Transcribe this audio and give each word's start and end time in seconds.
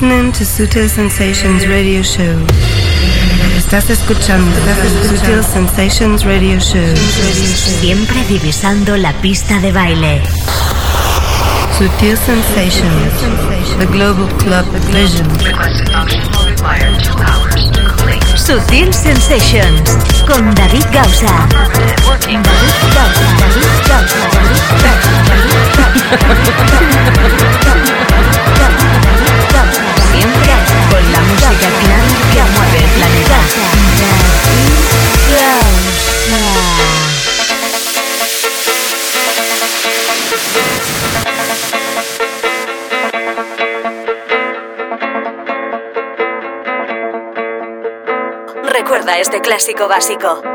listening 0.00 0.32
to 0.32 0.44
Sutil 0.44 0.88
Sensations 0.88 1.68
Radio 1.68 2.02
Show. 2.02 2.46
Estás 3.58 3.90
escuchando 3.90 4.50
Sutil 5.06 5.44
Sensations 5.44 6.24
Radio 6.24 6.58
Show. 6.58 6.96
Siempre 6.96 8.24
divisando 8.26 8.96
la 8.96 9.12
pista 9.20 9.60
de 9.60 9.72
baile. 9.72 10.22
Sutil 11.76 12.16
Sensations, 12.16 13.12
the 13.78 13.84
global 13.86 14.26
club 14.38 14.64
vision. 14.90 15.28
Sutil 18.36 18.94
Sensations 18.94 19.98
con 20.26 20.54
David 20.54 20.86
Gausa. 20.92 21.46
David 21.50 22.40
Gausa, 22.94 23.26
David 23.38 23.68
Gausa, 23.86 24.20
David 24.32 25.04
Gausa. 28.40 28.59
Siempre 30.20 30.52
con 30.90 31.12
la 31.12 31.20
música 31.20 31.68
clan 31.80 32.06
que 32.30 32.42
mueve 32.52 32.78
el 32.78 32.90
planeta. 32.90 33.38
Recuerda 48.62 49.18
este 49.18 49.40
clásico 49.40 49.88
básico. 49.88 50.49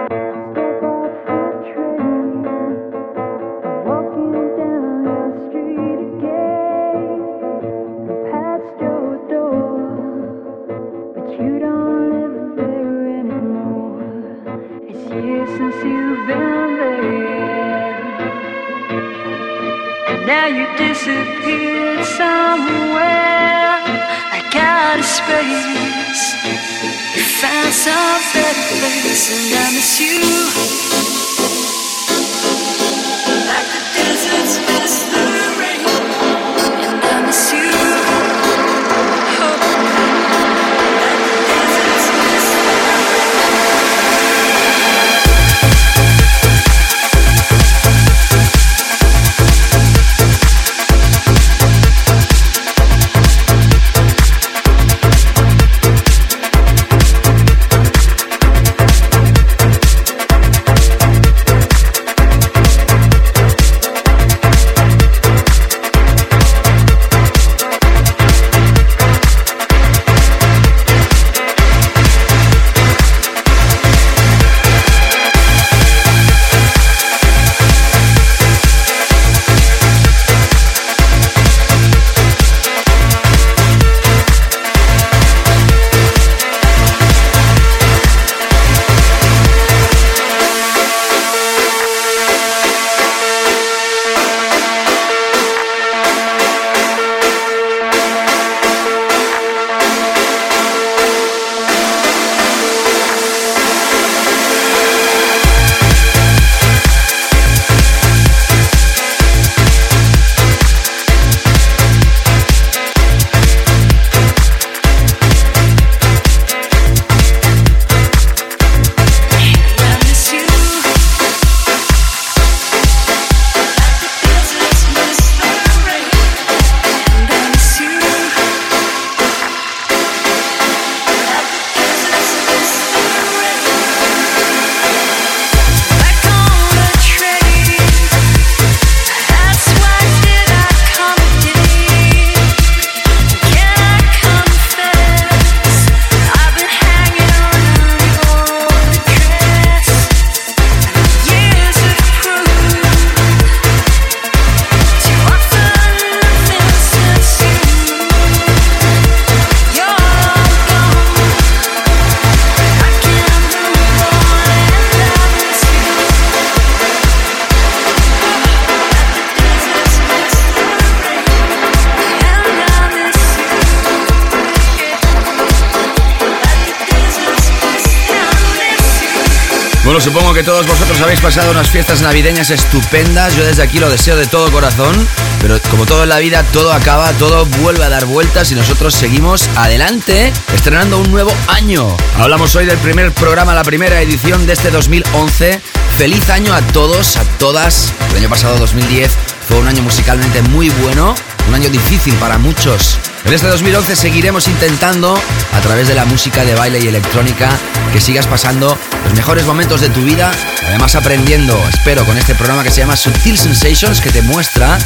Supongo 180.05 180.35
que 180.35 180.43
todos 180.43 180.67
vosotros 180.67 181.01
habéis 181.01 181.19
pasado 181.19 181.49
unas 181.49 181.67
fiestas 181.67 182.03
navideñas 182.03 182.51
estupendas. 182.51 183.35
Yo 183.35 183.43
desde 183.43 183.63
aquí 183.63 183.79
lo 183.79 183.89
deseo 183.89 184.15
de 184.15 184.27
todo 184.27 184.51
corazón. 184.51 184.95
Pero 185.41 185.59
como 185.71 185.87
todo 185.87 186.03
en 186.03 186.09
la 186.09 186.19
vida, 186.19 186.43
todo 186.53 186.71
acaba, 186.73 187.11
todo 187.13 187.47
vuelve 187.63 187.83
a 187.83 187.89
dar 187.89 188.05
vueltas 188.05 188.51
y 188.51 188.55
nosotros 188.55 188.93
seguimos 188.93 189.49
adelante, 189.55 190.31
estrenando 190.53 190.99
un 190.99 191.09
nuevo 191.11 191.33
año. 191.47 191.97
Hablamos 192.19 192.55
hoy 192.55 192.67
del 192.67 192.77
primer 192.77 193.13
programa, 193.13 193.55
la 193.55 193.63
primera 193.63 193.99
edición 193.99 194.45
de 194.45 194.53
este 194.53 194.69
2011. 194.69 195.59
Feliz 195.97 196.29
año 196.29 196.53
a 196.53 196.61
todos, 196.61 197.17
a 197.17 197.23
todas. 197.39 197.91
El 198.11 198.17
año 198.17 198.29
pasado, 198.29 198.59
2010, 198.59 199.11
fue 199.47 199.57
un 199.57 199.67
año 199.67 199.81
musicalmente 199.81 200.43
muy 200.43 200.69
bueno, 200.69 201.15
un 201.47 201.55
año 201.55 201.69
difícil 201.69 202.13
para 202.15 202.37
muchos. 202.37 202.99
En 203.25 203.33
este 203.33 203.47
2011 203.47 203.95
seguiremos 203.95 204.47
intentando, 204.47 205.19
a 205.51 205.59
través 205.61 205.87
de 205.87 205.95
la 205.95 206.05
música 206.05 206.45
de 206.45 206.53
baile 206.53 206.79
y 206.79 206.87
electrónica, 206.87 207.49
que 207.91 207.99
sigas 207.99 208.27
pasando 208.27 208.77
los 209.03 209.13
mejores 209.15 209.45
momentos 209.45 209.81
de 209.81 209.89
tu 209.89 210.01
vida, 210.03 210.31
además 210.67 210.93
aprendiendo, 210.93 211.59
espero, 211.67 212.05
con 212.05 212.19
este 212.19 212.35
programa 212.35 212.63
que 212.63 212.69
se 212.69 212.81
llama 212.81 212.95
Subtil 212.95 213.35
Sensations, 213.35 213.99
que 213.99 214.11
te 214.11 214.21
muestra 214.21 214.77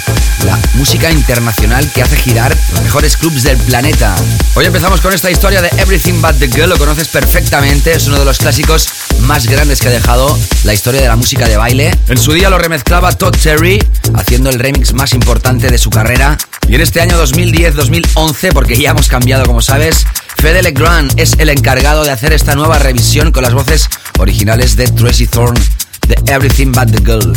la 0.45 0.57
música 0.75 1.11
internacional 1.11 1.91
que 1.91 2.01
hace 2.01 2.15
girar 2.15 2.55
los 2.71 2.81
mejores 2.81 3.17
clubs 3.17 3.43
del 3.43 3.57
planeta. 3.57 4.15
Hoy 4.55 4.65
empezamos 4.65 5.01
con 5.01 5.11
esta 5.11 5.29
historia 5.29 5.61
de 5.61 5.67
Everything 5.77 6.21
But 6.21 6.39
The 6.39 6.47
Girl, 6.47 6.69
lo 6.69 6.77
conoces 6.77 7.09
perfectamente, 7.09 7.91
es 7.91 8.07
uno 8.07 8.19
de 8.19 8.25
los 8.25 8.37
clásicos 8.37 8.87
más 9.23 9.47
grandes 9.47 9.81
que 9.81 9.89
ha 9.89 9.91
dejado 9.91 10.39
la 10.63 10.73
historia 10.73 11.01
de 11.01 11.09
la 11.09 11.17
música 11.17 11.45
de 11.49 11.57
baile. 11.57 11.93
En 12.07 12.17
su 12.17 12.31
día 12.31 12.49
lo 12.49 12.57
remezclaba 12.57 13.11
Todd 13.11 13.35
Terry, 13.35 13.85
haciendo 14.15 14.49
el 14.49 14.59
remix 14.59 14.93
más 14.93 15.11
importante 15.13 15.69
de 15.69 15.77
su 15.77 15.89
carrera. 15.89 16.37
Y 16.69 16.75
en 16.75 16.81
este 16.81 17.01
año 17.01 17.19
2010-2011, 17.25 18.53
porque 18.53 18.77
ya 18.77 18.91
hemos 18.91 19.07
cambiado 19.07 19.43
como 19.43 19.59
sabes, 19.59 20.05
Fede 20.37 20.61
Legrand 20.61 21.19
es 21.19 21.33
el 21.39 21.49
encargado 21.49 22.03
de 22.03 22.11
hacer 22.11 22.31
esta 22.31 22.53
nueva 22.53 22.77
revisión 22.77 23.31
con 23.31 23.41
las 23.41 23.55
voces 23.55 23.89
originales 24.19 24.75
de 24.75 24.87
Tracy 24.87 25.25
Thorn 25.25 25.55
de 26.07 26.31
Everything 26.31 26.71
But 26.71 26.91
The 26.91 26.99
Girl. 27.03 27.33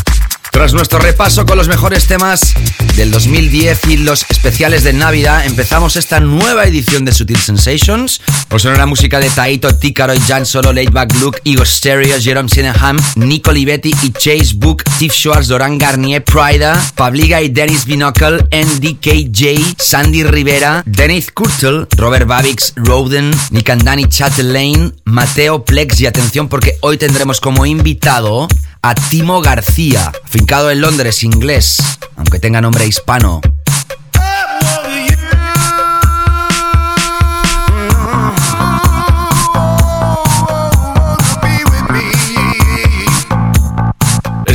Tras 0.53 0.75
nuestro 0.75 0.99
repaso 0.99 1.47
con 1.47 1.57
los 1.57 1.67
mejores 1.67 2.07
temas 2.07 2.53
del 2.95 3.11
2010 3.11 3.87
y 3.89 3.97
los 3.97 4.27
especiales 4.29 4.85
de 4.85 4.93
Navidad, 4.93 5.47
empezamos 5.47 5.97
esta 5.97 6.21
nueva 6.21 6.67
edición 6.67 7.07
de 7.07 7.13
Sutil 7.13 7.39
Sensations. 7.39 8.21
Os 8.51 8.61
sonó 8.61 8.77
la 8.77 8.85
música 8.85 9.19
de 9.19 9.31
Taito, 9.31 9.75
Tícaro, 9.75 10.13
Jan 10.29 10.45
Solo, 10.45 10.75
Laidback 10.75 11.15
Luke, 11.21 11.41
Igor 11.45 11.67
Stereo, 11.67 12.21
Jerome 12.21 12.51
Sineham, 12.51 12.99
Nico 13.17 13.51
Libetti 13.51 13.95
y 14.03 14.13
Chase 14.13 14.53
Book, 14.57 14.85
Tiff 14.99 15.15
Schwartz, 15.15 15.49
Doran 15.49 15.79
Garnier, 15.79 16.23
Prida, 16.23 16.81
Pabliga 16.97 17.41
y 17.41 17.49
Dennis 17.49 17.87
Binocle, 17.87 18.47
NDKJ, 18.53 19.77
Sandy 19.79 20.23
Rivera, 20.23 20.83
Dennis 20.85 21.31
Kurtel, 21.33 21.89
Robert 21.97 22.27
Babix, 22.27 22.75
Roden, 22.77 23.31
Nikandani 23.51 24.05
Chatelain, 24.05 24.95
Mateo 25.07 25.65
Plex 25.65 25.99
y 26.03 26.07
atención 26.07 26.49
porque 26.49 26.77
hoy 26.83 26.99
tendremos 26.99 27.41
como 27.41 27.65
invitado 27.65 28.49
a 28.83 28.95
Timo 28.97 29.41
García, 29.41 30.11
afincado 30.25 30.71
en 30.71 30.81
Londres, 30.81 31.23
inglés, 31.23 31.79
aunque 32.17 32.41
tenga 32.41 32.61
nombre 32.61 32.85
hispano. 32.85 33.41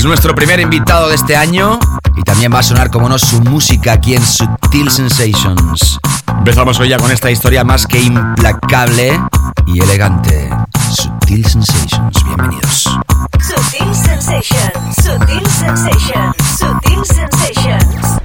nuestro 0.07 0.33
primer 0.33 0.59
invitado 0.59 1.09
de 1.09 1.15
este 1.15 1.35
año 1.35 1.79
y 2.15 2.23
también 2.23 2.53
va 2.53 2.59
a 2.59 2.63
sonar, 2.63 2.89
como 2.89 3.09
no, 3.09 3.19
su 3.19 3.41
música 3.41 3.93
aquí 3.93 4.15
en 4.15 4.25
Subtil 4.25 4.89
Sensations. 4.89 5.99
Empezamos 6.37 6.79
hoy 6.79 6.89
ya 6.89 6.97
con 6.97 7.11
esta 7.11 7.29
historia 7.29 7.63
más 7.63 7.85
que 7.85 7.99
implacable 8.01 9.19
y 9.65 9.79
elegante. 9.79 10.49
Subtil 10.91 11.45
Sensations, 11.45 12.23
bienvenidos. 12.23 12.83
Subtil 13.41 13.93
Sensations, 13.93 14.95
Subtil 14.95 15.47
Sensations, 15.47 16.35
Subtil 16.57 17.05
Sensations. 17.05 18.17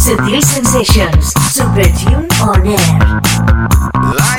Subtil 0.00 0.42
Sensations, 0.42 1.32
Super 1.52 1.92
Tune 1.92 2.28
On 2.40 2.66
Air. 2.66 4.33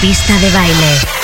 pista 0.00 0.38
de 0.38 0.50
baile. 0.50 1.17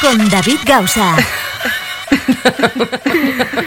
Con 0.00 0.26
David 0.30 0.60
Gausa. 0.64 1.16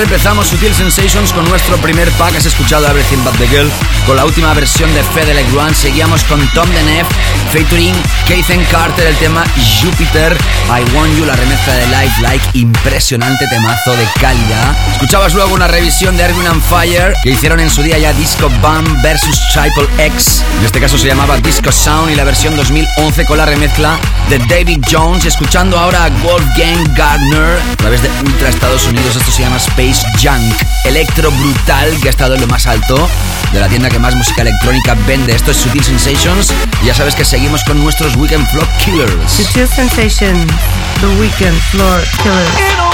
siempre 0.00 0.16
empezamos 0.16 0.48
Sutil 0.48 0.74
Sensations 0.74 1.30
con 1.30 1.46
nuestro 1.46 1.76
primer 1.76 2.10
pack. 2.12 2.34
Has 2.34 2.46
escuchado 2.46 2.86
Everything 2.86 3.22
But 3.22 3.36
The 3.36 3.46
Girl 3.48 3.70
con 4.06 4.16
la 4.16 4.24
última 4.24 4.54
versión 4.54 4.92
de 4.94 5.02
Fede 5.02 5.34
Legrand. 5.34 5.74
Seguíamos 5.74 6.24
con 6.24 6.40
Tom 6.54 6.70
Denef 6.70 7.06
featuring 7.52 7.94
Keithen 8.26 8.64
Carter, 8.70 9.06
el 9.06 9.16
tema 9.16 9.44
Jupiter. 9.82 10.34
I 10.68 10.96
Want 10.96 11.18
You, 11.18 11.26
la 11.26 11.36
remezcla 11.36 11.74
de 11.74 11.86
Life 11.88 12.22
Like. 12.22 12.44
Impresionante 12.54 13.46
temazo 13.48 13.94
de 13.94 14.06
calidad. 14.18 14.74
Escuchabas 14.92 15.34
luego 15.34 15.52
una 15.52 15.68
revisión 15.68 16.16
de 16.16 16.22
Erwin 16.22 16.46
and 16.46 16.62
Fire 16.62 17.12
que 17.22 17.32
hicieron 17.32 17.60
en 17.60 17.68
su 17.68 17.82
día 17.82 17.98
ya 17.98 18.14
Disco 18.14 18.48
Bam 18.62 19.02
versus 19.02 19.38
Triple 19.52 19.88
X. 20.06 20.42
En 20.60 20.64
este 20.64 20.80
caso 20.80 20.96
se 20.96 21.08
llamaba 21.08 21.36
Disco 21.38 21.70
Sound 21.70 22.10
y 22.10 22.14
la 22.14 22.24
versión 22.24 22.56
2011 22.56 23.26
con 23.26 23.36
la 23.36 23.44
remezcla 23.44 23.98
de 24.30 24.38
David 24.38 24.82
Jones. 24.90 25.26
Escuchando 25.26 25.78
ahora 25.78 26.04
a 26.04 26.08
Wolfgang 26.22 26.94
Gardner 26.94 27.58
a 27.72 27.76
través 27.76 28.02
de 28.02 28.08
Ultra 28.24 28.48
Estados 28.48 28.86
Unidos. 28.86 29.16
Esto 29.16 29.30
se 29.30 29.42
llama 29.42 29.56
Space 29.56 29.89
Junk, 30.22 30.54
electro 30.84 31.30
brutal 31.32 31.98
que 32.00 32.08
ha 32.08 32.10
estado 32.10 32.34
en 32.34 32.40
lo 32.40 32.46
más 32.46 32.66
alto 32.66 33.08
de 33.52 33.60
la 33.60 33.68
tienda 33.68 33.88
que 33.88 33.98
más 33.98 34.14
música 34.14 34.42
electrónica 34.42 34.94
vende. 35.06 35.34
Esto 35.34 35.50
es 35.50 35.56
Sutil 35.56 35.82
Sensations 35.82 36.52
y 36.82 36.86
ya 36.86 36.94
sabes 36.94 37.14
que 37.14 37.24
seguimos 37.24 37.64
con 37.64 37.82
nuestros 37.82 38.14
Weekend 38.16 38.48
Floor 38.50 38.68
Killers. 38.84 39.32
Sutil 39.32 39.66
Sensations, 39.66 40.52
The 41.00 41.06
Weekend 41.20 41.60
Floor 41.70 42.02
Killers. 42.22 42.90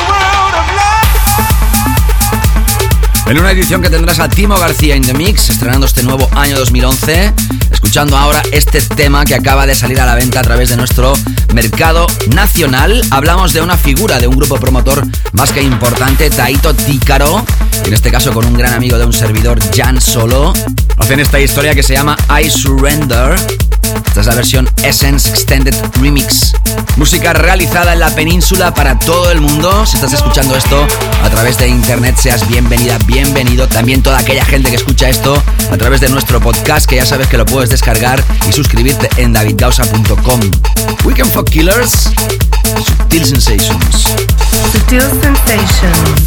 En 3.27 3.41
una 3.41 3.51
edición 3.51 3.83
que 3.83 3.91
tendrás 3.91 4.21
a 4.21 4.29
Timo 4.29 4.57
García 4.57 4.95
in 4.95 5.03
the 5.03 5.13
Mix, 5.13 5.51
estrenando 5.51 5.87
este 5.87 6.03
nuevo 6.05 6.29
año 6.37 6.57
2011, 6.57 7.33
escuchando 7.77 8.17
ahora 8.17 8.43
este 8.53 8.81
tema 8.81 9.27
que 9.27 9.35
acaba 9.35 9.67
de 9.67 9.75
salir 9.75 10.01
a 10.01 10.07
la 10.07 10.15
venta 10.15 10.41
a 10.41 10.43
través 10.43 10.71
de 10.71 10.79
nuestro 10.79 11.13
mercado 11.55 12.07
nacional. 12.35 13.03
Hablamos 13.11 13.53
de 13.53 13.61
una 13.61 13.77
figura 13.77 14.19
de 14.19 14.27
un 14.27 14.37
grupo 14.37 14.57
promotor 14.57 15.07
más 15.33 15.53
que 15.53 15.63
importante, 15.63 16.31
Taito 16.31 16.73
Tícaro, 16.75 17.45
en 17.85 17.93
este 17.93 18.11
caso 18.11 18.33
con 18.33 18.47
un 18.47 18.55
gran 18.55 18.73
amigo 18.73 18.97
de 18.97 19.05
un 19.05 19.13
servidor, 19.13 19.61
Jan 19.75 20.01
Solo. 20.01 20.55
Hacen 20.97 21.21
esta 21.21 21.39
historia 21.39 21.75
que 21.75 21.83
se 21.83 21.93
llama 21.93 22.17
I 22.43 22.49
Surrender. 22.49 23.37
Esta 24.07 24.21
es 24.21 24.27
la 24.27 24.35
versión 24.35 24.69
Essence 24.83 25.29
Extended 25.29 25.75
Remix. 26.01 26.53
Música 26.97 27.33
realizada 27.33 27.93
en 27.93 28.01
la 28.01 28.11
península 28.11 28.73
para 28.75 28.99
todo 28.99 29.31
el 29.31 29.41
mundo. 29.41 29.87
Si 29.87 29.97
estás 29.97 30.13
escuchando 30.13 30.57
esto 30.57 30.87
a 31.23 31.31
través 31.31 31.59
de 31.59 31.69
internet, 31.69 32.17
seas 32.19 32.49
bienvenida, 32.49 32.99
bienvenido. 33.07 33.69
También 33.69 34.03
toda 34.03 34.19
aquella 34.19 34.45
gente 34.45 34.71
que 34.71 34.77
escucha 34.77 35.09
esto 35.09 35.43
a 35.71 35.77
través 35.77 36.01
de 36.01 36.09
nuestro 36.09 36.41
podcast, 36.41 36.87
que 36.87 36.97
ya 36.97 37.07
sabes 37.07 37.29
que 37.29 37.37
lo 37.37 37.47
puedes 37.47 37.71
descargar 37.71 38.23
y 38.49 38.53
suscribirte 38.53 39.09
en 39.17 39.33
davidgausa.com. 39.33 40.41
Weekend 41.05 41.31
for 41.33 41.45
Killers, 41.45 42.11
Sutil 42.85 43.27
Sensations. 43.27 44.05
Sutil 44.73 45.03
Sensations. 45.21 46.27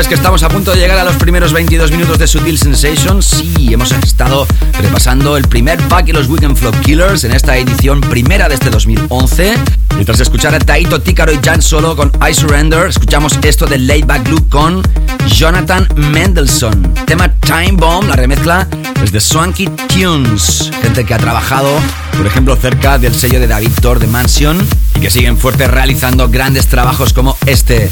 sabes 0.00 0.08
que 0.08 0.14
estamos 0.14 0.42
a 0.42 0.48
punto 0.48 0.70
de 0.70 0.78
llegar 0.78 0.98
a 0.98 1.04
los 1.04 1.16
primeros 1.16 1.52
22 1.52 1.90
minutos 1.90 2.18
de 2.18 2.26
Sutil 2.26 2.56
Sensations. 2.56 3.26
Sí, 3.26 3.74
hemos 3.74 3.92
estado 3.92 4.46
repasando 4.78 5.36
el 5.36 5.46
primer 5.46 5.78
pack 5.88 6.08
y 6.08 6.12
los 6.12 6.26
Weekend 6.26 6.56
Flop 6.56 6.74
Killers 6.80 7.24
en 7.24 7.32
esta 7.32 7.58
edición 7.58 8.00
primera 8.00 8.48
de 8.48 8.54
este 8.54 8.70
2011. 8.70 9.52
Mientras 9.96 10.20
escuchar 10.20 10.54
a 10.54 10.58
Taito, 10.58 11.02
Tícaro 11.02 11.34
y 11.34 11.38
Jan 11.44 11.60
Solo 11.60 11.96
con 11.96 12.10
I 12.26 12.32
Surrender, 12.32 12.88
escuchamos 12.88 13.38
esto 13.42 13.66
de 13.66 13.76
Laidback 13.76 14.26
Loop 14.28 14.48
con 14.48 14.82
Jonathan 15.26 15.86
Mendelssohn. 15.96 16.94
Tema 17.04 17.28
Time 17.34 17.72
Bomb, 17.72 18.08
la 18.08 18.16
remezcla 18.16 18.66
es 19.04 19.12
de 19.12 19.20
Swanky 19.20 19.66
Tunes. 19.66 20.70
Gente 20.80 21.04
que 21.04 21.12
ha 21.12 21.18
trabajado, 21.18 21.68
por 22.16 22.26
ejemplo, 22.26 22.56
cerca 22.56 22.96
del 22.96 23.14
sello 23.14 23.38
de 23.38 23.48
David 23.48 23.72
Thor 23.82 23.98
de 23.98 24.06
Mansion 24.06 24.66
y 24.94 25.00
que 25.00 25.10
siguen 25.10 25.36
fuerte 25.36 25.68
realizando 25.68 26.30
grandes 26.30 26.68
trabajos 26.68 27.12
como 27.12 27.36
este 27.44 27.90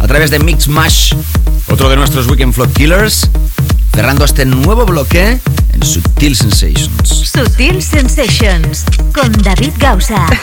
a 0.00 0.06
través 0.06 0.30
de 0.30 0.38
Mix 0.38 0.68
Mash, 0.68 1.14
otro 1.76 1.90
de 1.90 1.96
nuestros 1.96 2.26
Weekend 2.26 2.54
Flow 2.54 2.72
Killers, 2.72 3.28
cerrando 3.94 4.24
este 4.24 4.46
nuevo 4.46 4.86
bloque 4.86 5.38
en 5.74 5.82
Sutil 5.84 6.34
Sensations. 6.34 7.06
Sutil 7.06 7.82
Sensations 7.82 8.84
con 9.12 9.30
David 9.42 9.72
Gausa. 9.78 10.26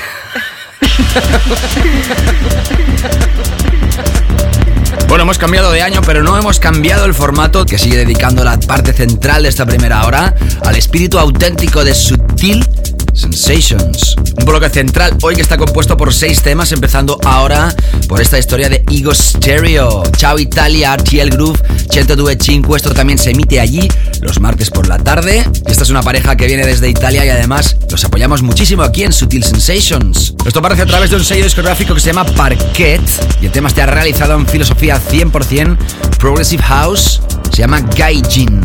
Bueno, 5.08 5.24
hemos 5.24 5.38
cambiado 5.38 5.72
de 5.72 5.82
año, 5.82 6.02
pero 6.06 6.24
no 6.24 6.38
hemos 6.38 6.60
cambiado 6.60 7.06
el 7.06 7.14
formato 7.14 7.66
que 7.66 7.78
sigue 7.78 7.98
dedicando 7.98 8.44
la 8.44 8.60
parte 8.60 8.94
central 8.94 9.44
de 9.44 9.50
esta 9.50 9.66
primera 9.66 10.06
hora 10.06 10.34
al 10.66 10.76
espíritu 10.76 11.20
auténtico 11.20 11.84
de 11.84 11.94
Sutil 11.94 12.66
Sensations. 13.14 14.13
Un 14.38 14.46
bloque 14.46 14.70
central 14.70 15.18
hoy 15.22 15.36
que 15.36 15.42
está 15.42 15.58
compuesto 15.58 15.96
por 15.96 16.14
seis 16.14 16.42
temas, 16.42 16.72
empezando 16.72 17.20
ahora 17.24 17.74
por 18.08 18.22
esta 18.22 18.40
historia 18.40 18.70
de 18.70 18.84
Ego 18.92 19.14
Stereo. 19.14 20.04
Chao 20.18 20.40
Italia, 20.40 20.96
RTL 20.96 21.30
Groove, 21.30 21.60
102.5, 21.90 22.76
esto 22.76 22.94
también 22.94 23.20
se 23.20 23.32
emite 23.32 23.60
allí 23.60 23.88
los 24.22 24.40
martes 24.40 24.70
por 24.70 24.88
la 24.88 24.98
tarde. 24.98 25.48
Esta 25.66 25.84
es 25.84 25.90
una 25.90 26.02
pareja 26.02 26.36
que 26.36 26.48
viene 26.48 26.66
desde 26.66 26.90
Italia 26.90 27.26
y 27.26 27.30
además 27.30 27.78
los 27.90 28.04
apoyamos 28.04 28.42
muchísimo 28.42 28.84
aquí 28.84 29.04
en 29.04 29.14
Sutil 29.14 29.44
Sensations. 29.44 30.34
Esto 30.46 30.60
aparece 30.60 30.84
a 30.84 30.88
través 30.88 31.10
de 31.10 31.18
un 31.18 31.24
sello 31.24 31.44
discográfico 31.44 31.94
que 31.94 32.00
se 32.00 32.08
llama 32.08 32.26
Parquet 32.26 33.02
y 33.42 33.46
el 33.46 33.52
tema 33.52 33.70
está 33.70 33.86
realizado 33.86 34.34
en 34.36 34.48
filosofía 34.48 35.00
100% 35.00 35.78
Progressive 36.18 36.64
House. 36.64 37.22
Se 37.52 37.58
llama 37.58 37.82
Gaijin. 37.82 38.62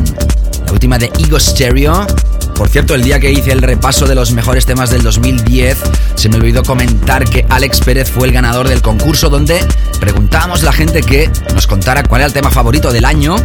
La 0.66 0.72
última 0.72 0.98
de 0.98 1.10
Ego 1.18 1.38
Stereo 1.38 2.06
por 2.58 2.68
cierto, 2.68 2.96
el 2.96 3.02
día 3.02 3.20
que 3.20 3.30
hice 3.30 3.52
el 3.52 3.62
repaso 3.62 4.06
de 4.06 4.16
los 4.16 4.32
mejores 4.32 4.66
temas 4.66 4.90
del 4.90 5.04
2010, 5.04 5.78
se 6.16 6.28
me 6.28 6.36
olvidó 6.36 6.64
comentar 6.64 7.24
que 7.24 7.46
Alex 7.48 7.80
Pérez 7.80 8.10
fue 8.10 8.26
el 8.26 8.32
ganador 8.32 8.68
del 8.68 8.82
concurso 8.82 9.30
donde 9.30 9.64
preguntábamos 10.00 10.62
a 10.62 10.64
la 10.64 10.72
gente 10.72 11.02
que 11.02 11.30
nos 11.54 11.68
contara 11.68 12.02
cuál 12.02 12.22
era 12.22 12.26
el 12.26 12.32
tema 12.32 12.50
favorito 12.50 12.90
del 12.90 13.04
año. 13.04 13.36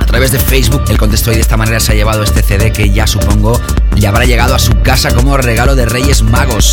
A 0.00 0.06
través 0.06 0.32
de 0.32 0.40
Facebook, 0.40 0.82
él 0.88 0.98
contestó 0.98 1.30
y 1.30 1.36
de 1.36 1.42
esta 1.42 1.56
manera 1.56 1.78
se 1.78 1.92
ha 1.92 1.94
llevado 1.94 2.24
este 2.24 2.42
CD 2.42 2.72
que 2.72 2.90
ya 2.90 3.06
supongo 3.06 3.60
le 3.94 4.06
habrá 4.08 4.24
llegado 4.24 4.56
a 4.56 4.58
su 4.58 4.72
casa 4.82 5.14
como 5.14 5.36
regalo 5.36 5.76
de 5.76 5.86
Reyes 5.86 6.22
Magos. 6.22 6.64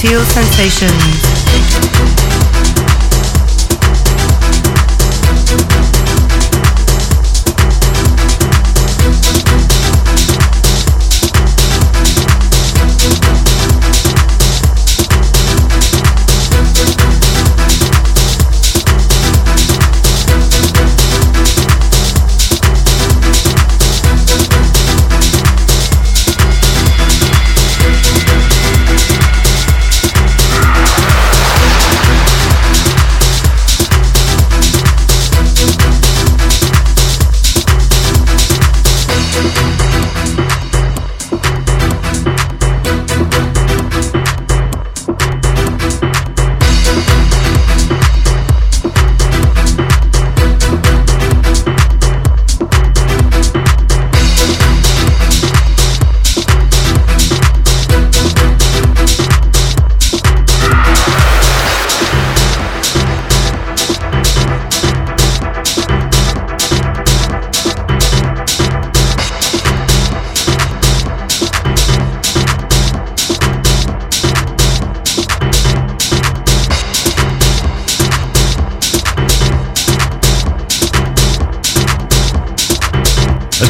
Sutil 0.00 0.24
Sensations. 0.24 2.29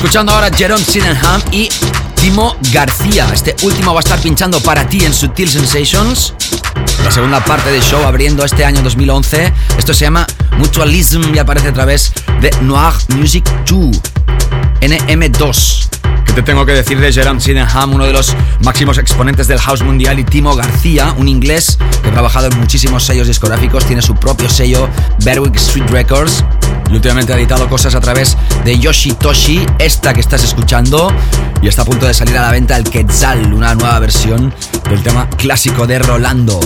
Escuchando 0.01 0.33
ahora 0.33 0.51
Jerome 0.51 0.83
Sydenham 0.83 1.43
y 1.53 1.69
Timo 2.15 2.57
García. 2.73 3.29
Este 3.35 3.55
último 3.61 3.93
va 3.93 4.01
a 4.01 4.03
estar 4.03 4.19
pinchando 4.19 4.59
para 4.61 4.89
ti 4.89 5.05
en 5.05 5.13
Sutil 5.13 5.47
Sensations. 5.47 6.33
La 7.05 7.11
segunda 7.11 7.45
parte 7.45 7.71
del 7.71 7.83
show 7.83 8.03
abriendo 8.07 8.43
este 8.43 8.65
año 8.65 8.81
2011. 8.81 9.53
Esto 9.77 9.93
se 9.93 10.07
llama 10.07 10.27
Mutualism 10.57 11.35
y 11.35 11.39
aparece 11.39 11.69
a 11.69 11.75
través 11.75 12.15
de 12.41 12.51
Noir 12.63 12.95
Music 13.09 13.45
2, 13.67 14.01
NM2. 14.81 15.80
¿Qué 16.31 16.37
te 16.37 16.43
tengo 16.45 16.65
que 16.65 16.75
decir 16.75 17.01
de 17.01 17.13
Jerome 17.13 17.41
Sydenham, 17.41 17.93
uno 17.93 18.05
de 18.05 18.13
los 18.13 18.37
máximos 18.61 18.99
exponentes 18.99 19.49
del 19.49 19.59
house 19.59 19.83
mundial, 19.83 20.17
y 20.21 20.23
Timo 20.23 20.55
García, 20.55 21.13
un 21.19 21.27
inglés 21.27 21.77
que 22.03 22.09
ha 22.09 22.13
trabajado 22.13 22.47
en 22.47 22.57
muchísimos 22.57 23.03
sellos 23.03 23.27
discográficos, 23.27 23.85
tiene 23.85 24.01
su 24.01 24.15
propio 24.15 24.49
sello, 24.49 24.89
Berwick 25.25 25.57
Street 25.57 25.91
Records, 25.91 26.45
y 26.89 26.95
últimamente 26.95 27.33
ha 27.33 27.37
editado 27.37 27.69
cosas 27.69 27.97
a 27.97 28.01
través 28.01 28.37
de 28.65 28.79
Yoshitoshi, 28.79 29.67
esta 29.81 30.15
que 30.15 30.21
estás 30.21 30.45
escuchando, 30.45 31.13
y 31.63 31.67
está 31.67 31.83
a 31.83 31.85
punto 31.85 32.07
de 32.07 32.15
salir 32.15 32.39
a 32.39 32.43
la 32.43 32.53
venta 32.53 32.77
el 32.77 32.85
Quetzal, 32.85 33.53
una 33.53 33.75
nueva 33.75 33.99
versión 33.99 34.55
del 34.89 35.03
tema 35.03 35.29
clásico 35.31 35.89
de 35.89 35.99
Rolando. 35.99 36.61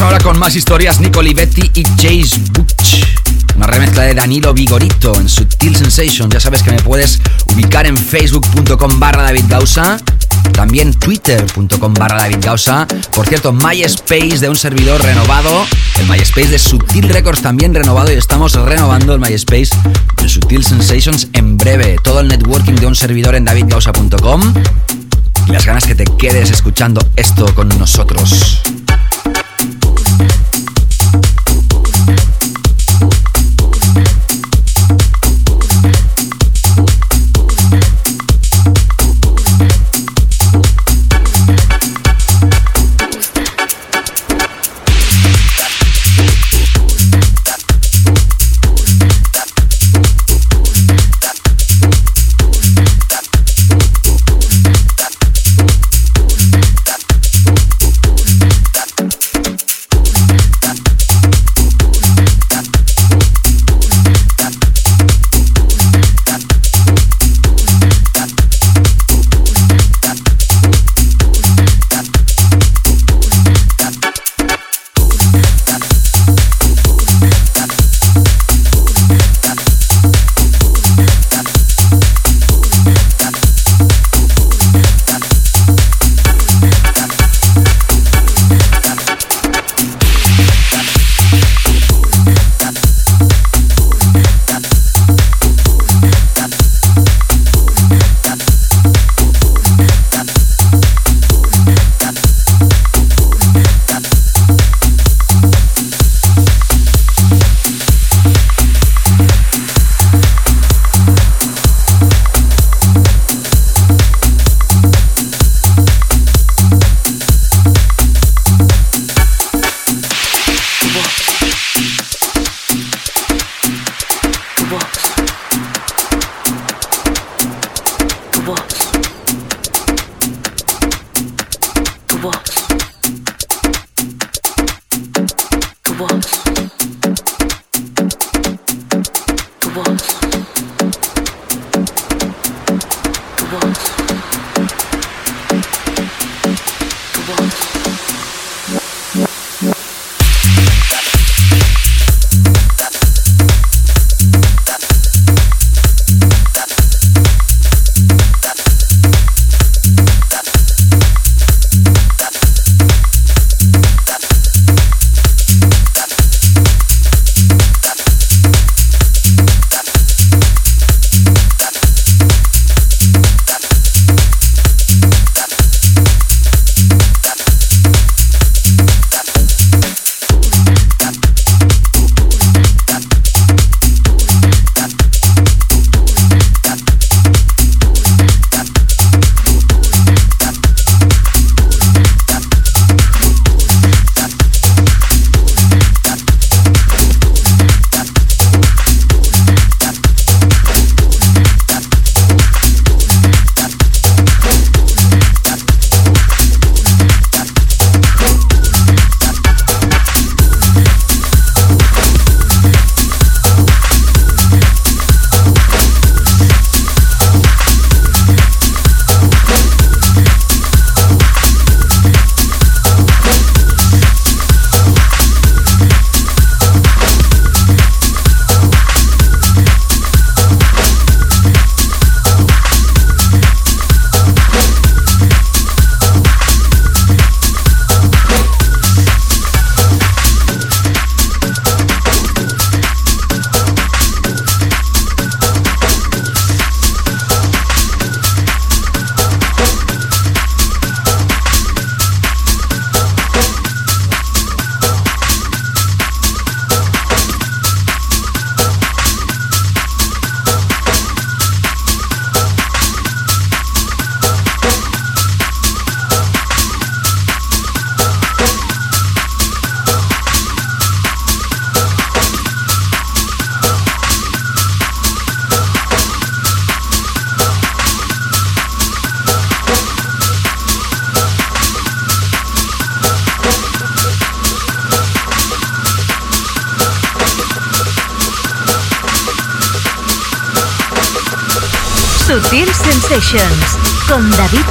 Ahora 0.00 0.18
con 0.18 0.38
más 0.38 0.56
historias. 0.56 1.00
Nico 1.00 1.20
Olivetti 1.20 1.70
y 1.74 1.82
Chase 1.96 2.40
Butch. 2.52 3.04
Una 3.56 3.66
remezcla 3.66 4.04
de 4.04 4.14
Danilo 4.14 4.54
Vigorito 4.54 5.14
en 5.14 5.28
Sutil 5.28 5.76
Sensation. 5.76 6.30
Ya 6.30 6.40
sabes 6.40 6.62
que 6.62 6.70
me 6.70 6.78
puedes 6.78 7.20
ubicar 7.52 7.86
en 7.86 7.96
facebook.com 7.96 8.98
barra 8.98 9.22
David 9.24 9.44
Gausa. 9.48 9.98
También 10.52 10.94
twitter.com 10.94 11.94
barra 11.94 12.16
David 12.16 12.38
Gausa. 12.40 12.86
Por 13.14 13.26
cierto, 13.28 13.52
MySpace 13.52 14.38
de 14.38 14.48
un 14.48 14.56
servidor 14.56 15.02
renovado. 15.02 15.66
El 15.98 16.08
MySpace 16.08 16.48
de 16.48 16.58
Sutil 16.58 17.08
Records 17.10 17.42
también 17.42 17.74
renovado. 17.74 18.10
Y 18.10 18.14
estamos 18.14 18.54
renovando 18.54 19.14
el 19.14 19.20
MySpace 19.20 19.70
de 20.16 20.28
Sutil 20.28 20.64
Sensations 20.64 21.28
en 21.34 21.58
breve. 21.58 21.96
Todo 22.02 22.20
el 22.20 22.28
networking 22.28 22.74
de 22.74 22.86
un 22.86 22.96
servidor 22.96 23.34
en 23.34 23.44
davidgausa.com. 23.44 24.54
Y 25.46 25.52
las 25.52 25.66
ganas 25.66 25.84
que 25.84 25.94
te 25.94 26.04
quedes 26.04 26.50
escuchando 26.50 27.06
esto 27.16 27.54
con 27.54 27.68
nosotros. 27.68 28.62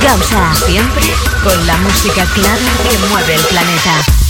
Gausa. 0.09 0.55
Siempre 0.65 1.03
con 1.43 1.67
la 1.67 1.77
música 1.77 2.25
clara 2.33 2.57
que 2.89 2.97
mueve 3.09 3.35
el 3.35 3.41
planeta. 3.41 4.28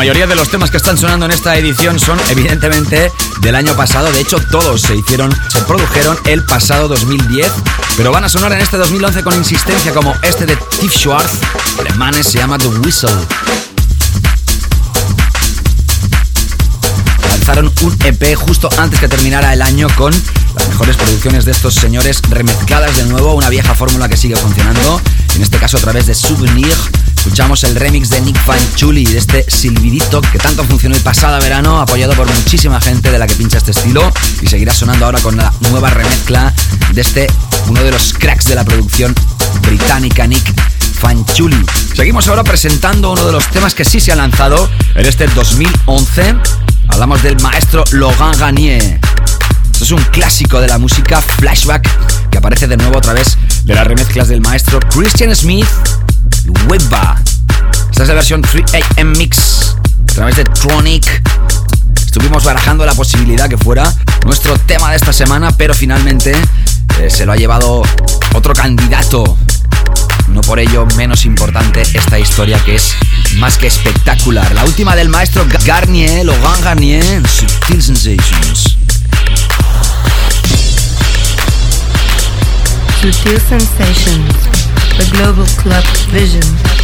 Mayoría 0.00 0.26
de 0.26 0.34
los 0.34 0.48
temas 0.48 0.70
que 0.70 0.78
están 0.78 0.96
sonando 0.96 1.26
en 1.26 1.32
esta 1.32 1.54
edición 1.58 2.00
son 2.00 2.18
evidentemente 2.30 3.12
del 3.42 3.54
año 3.54 3.76
pasado. 3.76 4.10
De 4.10 4.20
hecho, 4.20 4.38
todos 4.50 4.80
se 4.80 4.96
hicieron, 4.96 5.30
se 5.52 5.60
produjeron 5.64 6.16
el 6.24 6.42
pasado 6.42 6.88
2010, 6.88 7.52
pero 7.98 8.10
van 8.10 8.24
a 8.24 8.30
sonar 8.30 8.50
en 8.54 8.62
este 8.62 8.78
2011 8.78 9.22
con 9.22 9.34
insistencia 9.34 9.92
como 9.92 10.14
este 10.22 10.46
de 10.46 10.56
Tiff 10.56 10.96
Schwartz, 10.96 11.40
alemanes, 11.78 12.28
se 12.28 12.38
llama 12.38 12.56
The 12.56 12.68
Whistle. 12.68 13.10
Lanzaron 17.28 17.70
un 17.82 17.98
EP 18.02 18.36
justo 18.36 18.70
antes 18.78 19.00
que 19.00 19.08
terminara 19.08 19.52
el 19.52 19.60
año 19.60 19.86
con 19.96 20.14
las 20.54 20.66
mejores 20.66 20.96
producciones 20.96 21.44
de 21.44 21.52
estos 21.52 21.74
señores 21.74 22.22
remezcladas 22.30 22.96
de 22.96 23.04
nuevo, 23.04 23.34
una 23.34 23.50
vieja 23.50 23.74
fórmula 23.74 24.08
que 24.08 24.16
sigue 24.16 24.36
funcionando, 24.36 24.98
en 25.34 25.42
este 25.42 25.58
caso 25.58 25.76
a 25.76 25.80
través 25.80 26.06
de 26.06 26.14
Souvenir 26.14 26.74
Escuchamos 27.20 27.64
el 27.64 27.76
remix 27.76 28.08
de 28.08 28.18
Nick 28.22 28.42
Fanchuli 28.46 29.04
de 29.04 29.18
este 29.18 29.44
silbidito 29.46 30.22
que 30.22 30.38
tanto 30.38 30.64
funcionó 30.64 30.96
el 30.96 31.02
pasado 31.02 31.38
verano, 31.42 31.78
apoyado 31.78 32.14
por 32.14 32.26
muchísima 32.26 32.80
gente 32.80 33.12
de 33.12 33.18
la 33.18 33.26
que 33.26 33.34
pincha 33.34 33.58
este 33.58 33.72
estilo 33.72 34.10
y 34.40 34.46
seguirá 34.46 34.72
sonando 34.72 35.04
ahora 35.04 35.20
con 35.20 35.36
la 35.36 35.52
nueva 35.68 35.90
remezcla 35.90 36.50
de 36.94 37.00
este, 37.02 37.26
uno 37.68 37.82
de 37.82 37.90
los 37.90 38.14
cracks 38.14 38.46
de 38.46 38.54
la 38.54 38.64
producción 38.64 39.14
británica, 39.60 40.26
Nick 40.26 40.42
Fanchuli. 40.98 41.62
Seguimos 41.94 42.26
ahora 42.26 42.42
presentando 42.42 43.12
uno 43.12 43.26
de 43.26 43.32
los 43.32 43.46
temas 43.48 43.74
que 43.74 43.84
sí 43.84 44.00
se 44.00 44.12
ha 44.12 44.16
lanzado 44.16 44.70
en 44.94 45.04
este 45.04 45.26
2011. 45.26 46.36
Hablamos 46.88 47.22
del 47.22 47.38
maestro 47.42 47.84
Logan 47.90 48.32
Garnier. 48.38 48.98
Esto 49.70 49.84
es 49.84 49.90
un 49.90 50.02
clásico 50.04 50.58
de 50.58 50.68
la 50.68 50.78
música 50.78 51.20
flashback 51.20 51.86
que 52.30 52.38
aparece 52.38 52.66
de 52.66 52.78
nuevo 52.78 52.96
a 52.96 53.02
través 53.02 53.36
de 53.64 53.74
las 53.74 53.86
remezclas 53.86 54.28
del 54.28 54.40
maestro 54.40 54.80
Christian 54.80 55.36
Smith 55.36 55.66
Webba. 56.68 57.20
Esta 57.90 58.02
es 58.02 58.08
la 58.08 58.14
versión 58.14 58.42
3AM 58.42 59.16
Mix 59.16 59.76
a 60.02 60.12
través 60.12 60.36
de 60.36 60.44
Tronic. 60.44 61.22
Estuvimos 61.96 62.44
barajando 62.44 62.84
la 62.84 62.94
posibilidad 62.94 63.48
que 63.48 63.56
fuera 63.56 63.92
nuestro 64.24 64.56
tema 64.58 64.90
de 64.90 64.96
esta 64.96 65.12
semana, 65.12 65.56
pero 65.56 65.74
finalmente 65.74 66.32
eh, 67.00 67.10
se 67.10 67.24
lo 67.24 67.32
ha 67.32 67.36
llevado 67.36 67.82
otro 68.34 68.52
candidato. 68.54 69.36
No 70.28 70.40
por 70.42 70.58
ello 70.58 70.86
menos 70.96 71.24
importante 71.24 71.82
esta 71.82 72.18
historia 72.18 72.58
que 72.64 72.76
es 72.76 72.94
más 73.36 73.58
que 73.58 73.66
espectacular. 73.66 74.50
La 74.52 74.64
última 74.64 74.94
del 74.94 75.08
maestro 75.08 75.44
Garnier, 75.64 76.24
Logan 76.24 76.60
Garnier, 76.62 77.28
Subtil 77.28 77.82
Sensations. 77.82 78.76
Sutil 83.00 83.40
Sensations, 83.40 84.59
the 84.96 85.08
Global 85.16 85.46
Club 85.60 85.84
Vision. 86.10 86.79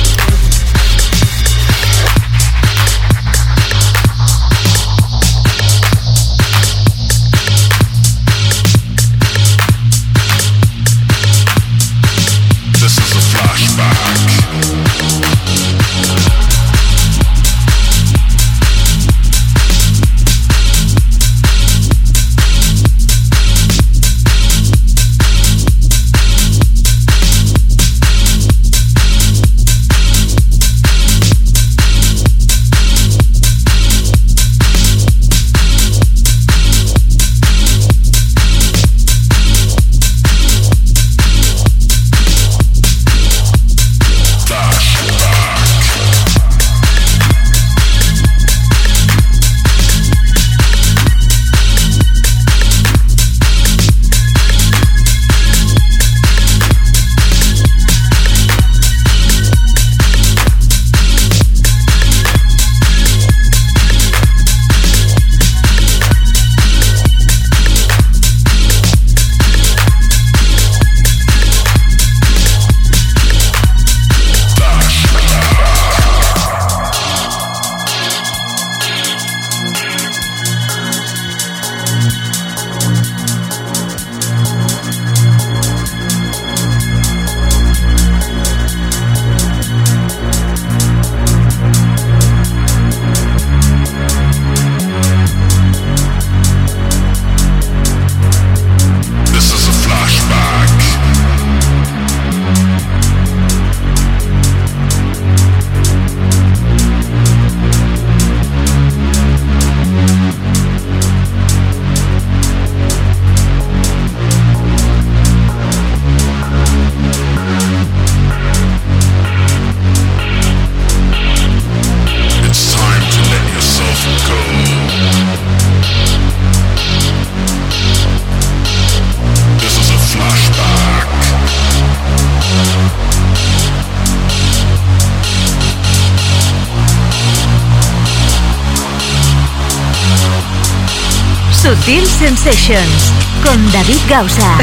Sensations 142.19 143.13
con 143.45 143.71
David 143.73 144.01
Gausa. 144.09 144.57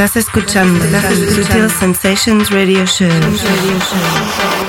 Estás 0.03 0.17
escuchando 0.17 0.83
Sutil 1.33 1.69
Sensations 1.69 2.49
Radio 2.49 2.85
Show. 2.85 3.07
Radio 3.07 3.79
Show. 3.79 4.62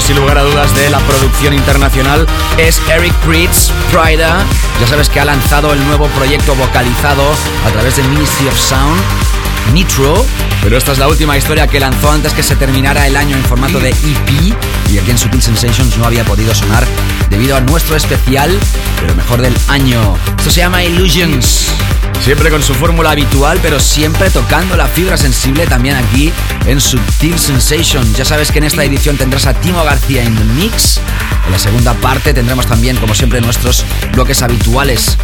Sin 0.00 0.16
lugar 0.16 0.36
a 0.36 0.42
dudas, 0.42 0.74
de 0.74 0.90
la 0.90 0.98
producción 0.98 1.54
internacional 1.54 2.26
es 2.58 2.80
Eric 2.90 3.14
Pritz, 3.24 3.70
Prida. 3.90 4.44
Ya 4.80 4.86
sabes 4.86 5.08
que 5.08 5.20
ha 5.20 5.24
lanzado 5.24 5.72
el 5.72 5.82
nuevo 5.86 6.08
proyecto 6.08 6.54
vocalizado 6.56 7.22
a 7.64 7.70
través 7.70 7.96
de 7.96 8.02
Ministry 8.02 8.48
of 8.48 8.58
Sound, 8.58 9.00
Nitro. 9.72 10.26
Pero 10.62 10.76
esta 10.76 10.92
es 10.92 10.98
la 10.98 11.08
última 11.08 11.38
historia 11.38 11.68
que 11.68 11.80
lanzó 11.80 12.10
antes 12.10 12.34
que 12.34 12.42
se 12.42 12.56
terminara 12.56 13.06
el 13.06 13.16
año 13.16 13.36
en 13.36 13.44
formato 13.44 13.78
de 13.78 13.90
EP. 13.90 14.54
Y 14.90 14.98
aquí 14.98 15.10
en 15.10 15.16
Sutil 15.16 15.40
Sensations 15.40 15.96
no 15.96 16.04
había 16.04 16.24
podido 16.24 16.54
sonar 16.54 16.84
debido 17.30 17.56
a 17.56 17.60
nuestro 17.60 17.96
especial, 17.96 18.50
pero 19.00 19.14
mejor 19.14 19.40
del 19.40 19.54
año. 19.68 20.16
Esto 20.36 20.50
se 20.50 20.60
llama 20.60 20.84
Illusions. 20.84 21.72
Siempre 22.24 22.48
con 22.48 22.62
su 22.62 22.72
fórmula 22.72 23.10
habitual, 23.10 23.58
pero 23.60 23.78
siempre 23.78 24.30
tocando 24.30 24.78
la 24.78 24.86
fibra 24.86 25.18
sensible 25.18 25.66
también 25.66 25.94
aquí 25.94 26.32
en 26.64 26.80
Subtil 26.80 27.38
Sensation. 27.38 28.14
Ya 28.14 28.24
sabes 28.24 28.50
que 28.50 28.56
en 28.60 28.64
esta 28.64 28.82
edición 28.82 29.18
tendrás 29.18 29.44
a 29.44 29.52
Timo 29.52 29.84
García 29.84 30.24
en 30.24 30.34
The 30.34 30.44
Mix. 30.44 31.00
En 31.44 31.52
la 31.52 31.58
segunda 31.58 31.92
parte 31.92 32.32
tendremos 32.32 32.66
también, 32.66 32.96
como 32.96 33.14
siempre, 33.14 33.42
nuestros 33.42 33.84
bloques 34.14 34.40
habituales. 34.40 35.18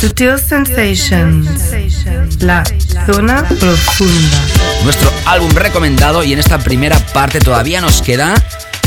Sutil 0.00 0.38
Sensations. 0.38 1.72
La 2.38 2.62
zona 3.04 3.42
profunda. 3.48 4.38
Nuestro 4.84 5.12
álbum 5.26 5.50
recomendado 5.56 6.22
y 6.22 6.34
en 6.34 6.38
esta 6.38 6.58
primera 6.58 7.00
parte 7.12 7.40
todavía 7.40 7.80
nos 7.80 8.00
queda 8.00 8.34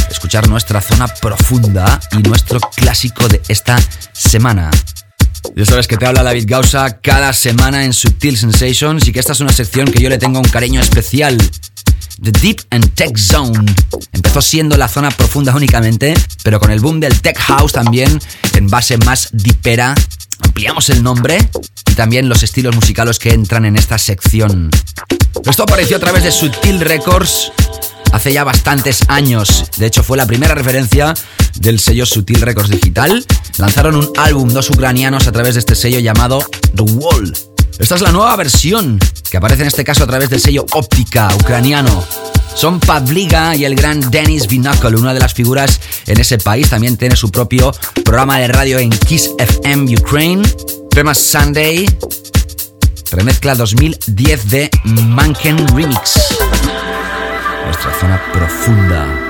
escuchar 0.09 0.47
nuestra 0.47 0.81
zona 0.81 1.07
profunda 1.07 1.99
y 2.11 2.17
nuestro 2.17 2.59
clásico 2.59 3.27
de 3.27 3.41
esta 3.47 3.77
semana. 4.13 4.69
Ya 5.55 5.65
sabes 5.65 5.87
que 5.87 5.97
te 5.97 6.05
habla 6.05 6.23
David 6.23 6.45
Gausa 6.47 6.99
cada 6.99 7.33
semana 7.33 7.85
en 7.85 7.93
Subtil 7.93 8.37
Sensations 8.37 9.07
y 9.07 9.11
que 9.11 9.19
esta 9.19 9.33
es 9.33 9.39
una 9.39 9.51
sección 9.51 9.91
que 9.91 10.01
yo 10.01 10.09
le 10.09 10.17
tengo 10.17 10.39
un 10.39 10.47
cariño 10.47 10.81
especial. 10.81 11.37
The 12.21 12.31
Deep 12.31 12.61
and 12.71 12.93
Tech 12.93 13.17
Zone. 13.17 13.65
Empezó 14.11 14.41
siendo 14.41 14.75
la 14.77 14.87
zona 14.87 15.11
profunda 15.11 15.55
únicamente, 15.55 16.15
pero 16.43 16.59
con 16.59 16.71
el 16.71 16.79
boom 16.79 16.99
del 16.99 17.21
Tech 17.21 17.37
House 17.37 17.73
también, 17.73 18.19
en 18.55 18.67
base 18.67 18.97
más 18.97 19.29
dipera, 19.33 19.93
ampliamos 20.41 20.89
el 20.89 21.03
nombre 21.03 21.37
y 21.89 21.93
también 21.93 22.27
los 22.27 22.43
estilos 22.43 22.75
musicales 22.75 23.19
que 23.19 23.29
entran 23.29 23.65
en 23.65 23.75
esta 23.75 23.97
sección. 23.97 24.71
Esto 25.45 25.63
apareció 25.63 25.97
a 25.97 25.99
través 25.99 26.23
de 26.23 26.31
Subtil 26.31 26.79
Records 26.81 27.51
hace 28.11 28.33
ya 28.33 28.43
bastantes 28.43 29.01
años. 29.07 29.65
De 29.77 29.85
hecho, 29.85 30.03
fue 30.03 30.17
la 30.17 30.25
primera 30.25 30.55
referencia 30.55 31.13
del 31.55 31.79
sello 31.79 32.05
Sutil 32.05 32.41
Records 32.41 32.69
Digital. 32.69 33.25
Lanzaron 33.57 33.95
un 33.95 34.09
álbum, 34.17 34.49
dos 34.49 34.69
ucranianos, 34.69 35.27
a 35.27 35.31
través 35.31 35.55
de 35.55 35.59
este 35.59 35.75
sello 35.75 35.99
llamado 35.99 36.43
The 36.75 36.83
Wall. 36.83 37.33
Esta 37.79 37.95
es 37.95 38.01
la 38.01 38.11
nueva 38.11 38.35
versión, 38.35 38.99
que 39.29 39.37
aparece 39.37 39.61
en 39.61 39.67
este 39.67 39.83
caso 39.83 40.03
a 40.03 40.07
través 40.07 40.29
del 40.29 40.39
sello 40.39 40.65
Óptica 40.71 41.29
ucraniano. 41.35 42.03
Son 42.55 42.79
Pavliga 42.79 43.55
y 43.55 43.65
el 43.65 43.75
gran 43.75 43.99
Denis 44.09 44.47
Vinokol, 44.47 44.95
una 44.95 45.13
de 45.13 45.19
las 45.19 45.33
figuras 45.33 45.79
en 46.07 46.19
ese 46.19 46.39
país. 46.39 46.69
También 46.69 46.97
tiene 46.97 47.15
su 47.15 47.29
propio 47.29 47.71
programa 48.03 48.39
de 48.39 48.47
radio 48.47 48.79
en 48.79 48.89
Kiss 48.89 49.29
FM 49.37 49.95
Ukraine. 49.99 50.41
Tema 50.89 51.13
Sunday. 51.13 51.85
Remezcla 53.11 53.53
2010 53.53 54.49
de 54.49 54.71
Manken 54.83 55.67
Remix 55.67 56.17
nuestra 57.67 57.91
zona 57.99 58.17
profunda. 58.31 59.26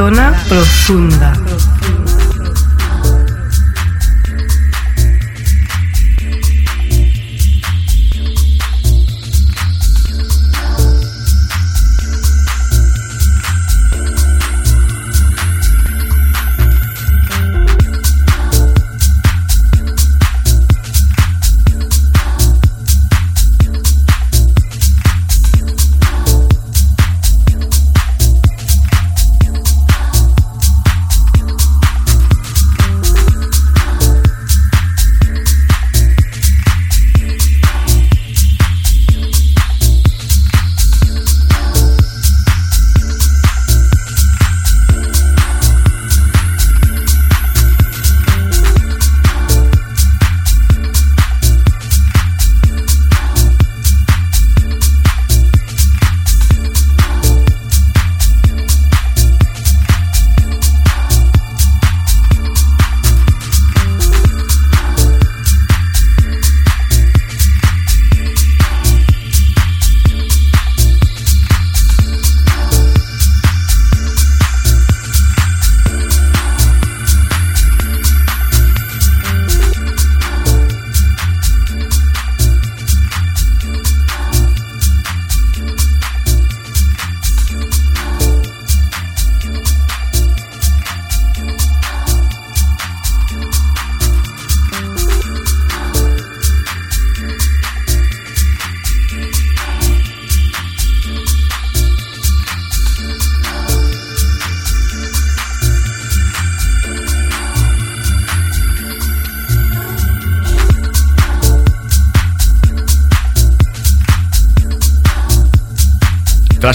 Zona 0.00 0.32
profunda. 0.48 1.49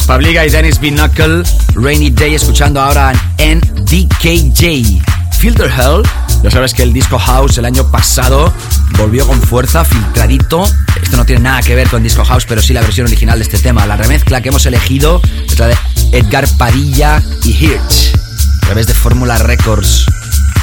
Pabliga 0.04 0.46
y 0.46 0.50
Dennis 0.50 0.80
Knuckle, 0.80 1.44
Rainy 1.74 2.10
Day, 2.10 2.36
escuchando 2.36 2.82
ahora 2.82 3.14
en 3.38 3.62
DKJ. 3.62 5.02
Filter 5.40 5.72
Hell, 5.72 6.04
ya 6.44 6.52
sabes 6.52 6.74
que 6.74 6.84
el 6.84 6.92
disco 6.92 7.18
House 7.18 7.58
el 7.58 7.66
año 7.66 7.90
pasado 7.90 8.54
volvió 8.98 9.26
con 9.26 9.42
fuerza, 9.42 9.86
filtradito. 9.86 10.66
Esto 11.02 11.16
no 11.16 11.26
tiene 11.26 11.44
nada 11.44 11.62
que 11.62 11.76
ver 11.76 11.88
con 11.88 12.04
Disco 12.04 12.26
House, 12.26 12.46
pero 12.46 12.62
sí 12.62 12.74
la 12.74 12.82
versión 12.82 13.08
original 13.08 13.40
de 13.40 13.44
este 13.44 13.58
tema. 13.58 13.86
La 13.86 13.96
remezcla 13.96 14.42
que 14.42 14.50
hemos 14.50 14.66
elegido 14.66 15.22
es 15.48 15.58
la 15.58 15.68
de 15.68 15.78
Edgar 16.12 16.46
Padilla 16.58 17.24
y 17.44 17.52
Hirsch, 17.52 18.14
a 18.58 18.66
través 18.66 18.88
de 18.88 18.94
Fórmula 18.94 19.38
Records. 19.38 20.06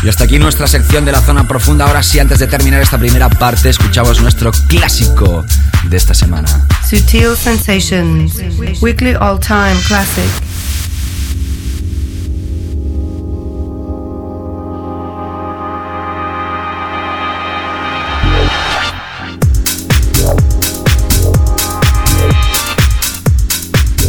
Y 0.03 0.09
hasta 0.09 0.25
aquí 0.25 0.39
nuestra 0.39 0.67
sección 0.67 1.05
de 1.07 1.13
la 1.13 1.23
zona 1.23 1.49
profunda. 1.49 1.87
Ahora 1.87 2.03
sí, 2.03 2.19
antes 2.19 2.39
de 2.39 2.49
terminar 2.49 2.83
esta 2.83 2.99
primera 2.99 3.31
parte, 3.31 3.71
escuchamos 3.71 4.21
nuestro 4.21 4.53
clásico 4.69 5.45
de 5.85 5.97
esta 5.97 6.15
semana. 6.15 6.69
Sutil 6.89 7.37
Sensations, 7.37 8.35
Weekly 8.81 9.15
All 9.15 9.39
Time 9.41 9.77
Classic. 9.87 10.25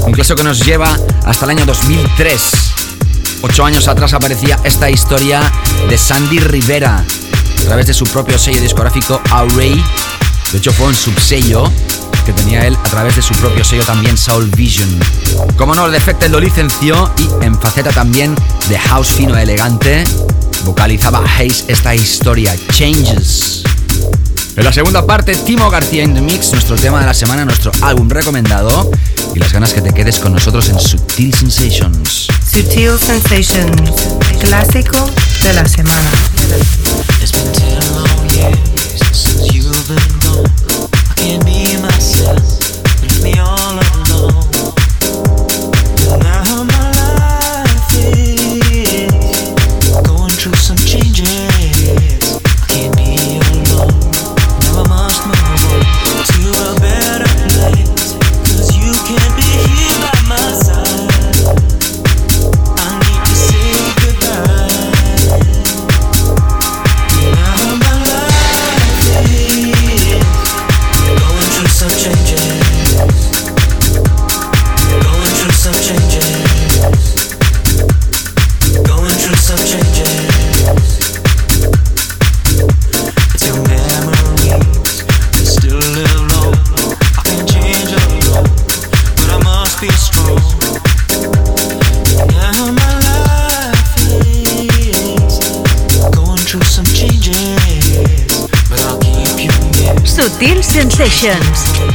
Un 0.05 0.13
caso 0.13 0.36
que 0.36 0.43
nos 0.43 0.63
lleva 0.63 0.95
hasta 1.26 1.45
el 1.45 1.51
año 1.51 1.65
2003 1.65 2.74
Ocho 3.45 3.65
años 3.65 3.89
atrás 3.89 4.13
aparecía 4.13 4.57
esta 4.63 4.89
historia 4.89 5.41
de 5.89 5.97
Sandy 5.97 6.39
Rivera 6.39 7.03
a 7.59 7.61
través 7.65 7.86
de 7.88 7.93
su 7.93 8.05
propio 8.05 8.39
sello 8.39 8.61
discográfico 8.61 9.21
Array. 9.30 9.84
De 10.54 10.60
hecho, 10.60 10.72
fue 10.72 10.86
un 10.86 10.93
subsello 10.93 11.70
que 12.28 12.32
tenía 12.32 12.68
él 12.68 12.78
a 12.84 12.88
través 12.88 13.16
de 13.16 13.24
su 13.24 13.34
propio 13.34 13.64
sello 13.64 13.84
también 13.84 14.16
Soul 14.16 14.51
Vision. 14.56 14.88
Como 15.58 15.74
no, 15.74 15.89
Defected 15.89 16.30
lo 16.30 16.39
licenció 16.39 17.12
y 17.18 17.43
en 17.43 17.60
faceta 17.60 17.89
también 17.89 18.36
de 18.70 18.78
house 18.78 19.08
fino 19.08 19.36
elegante 19.36 20.04
vocalizaba 20.64 21.24
Hayes 21.26 21.66
esta 21.68 21.95
historia, 21.95 22.56
Changes. 22.72 23.64
En 24.56 24.64
la 24.64 24.72
segunda 24.72 25.08
parte, 25.08 25.36
Timo 25.36 25.72
García 25.72 26.04
in 26.04 26.14
the 26.14 26.22
Mix, 26.22 26.51
nuestro 26.51 26.76
tema 26.76 26.99
de 26.99 27.08
la 27.08 27.16
semana, 27.16 27.45
nuestro 27.45 27.72
álbum 27.82 28.08
recomendado 28.08 28.91
y 29.34 29.39
las 29.39 29.51
ganas 29.51 29.74
que 29.74 29.82
te 29.82 29.91
quedes 29.91 30.20
con 30.20 30.34
nosotros 30.34 30.70
en 30.70 30.80
Sutil 30.80 31.34
Sensations. 31.34 32.28
Sutil 32.47 32.91
Sensations, 32.99 33.91
clásico 34.39 35.10
de 35.41 35.54
la 35.54 35.68
semana. 35.68 36.12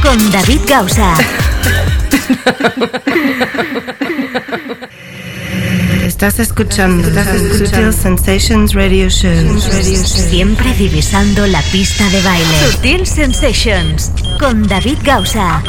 Con 0.01 0.31
David 0.31 0.59
Gausa. 0.67 1.13
Estás 6.03 6.39
escuchando, 6.39 7.07
Sutil 7.07 7.93
Sensations 7.93 8.73
Radio 8.73 9.07
Show. 9.09 9.57
Siempre 10.03 10.73
divisando 10.73 11.47
la 11.47 11.61
pista 11.71 12.09
de 12.09 12.21
baile. 12.23 12.71
Sutil 12.71 13.07
Sensations 13.07 14.11
con 14.37 14.67
David 14.67 14.97
Gausa. 15.05 15.63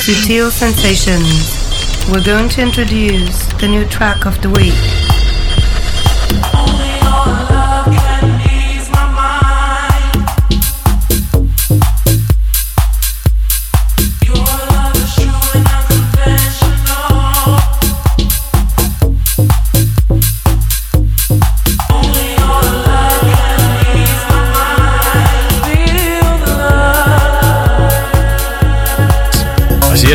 Sutil 0.00 0.50
Sensations. 0.50 2.08
We're 2.10 2.24
going 2.24 2.48
to 2.48 2.62
introduce 2.62 3.44
the 3.60 3.68
new 3.68 3.84
track 3.84 4.24
of 4.24 4.40
the 4.40 4.48
week. 4.48 4.72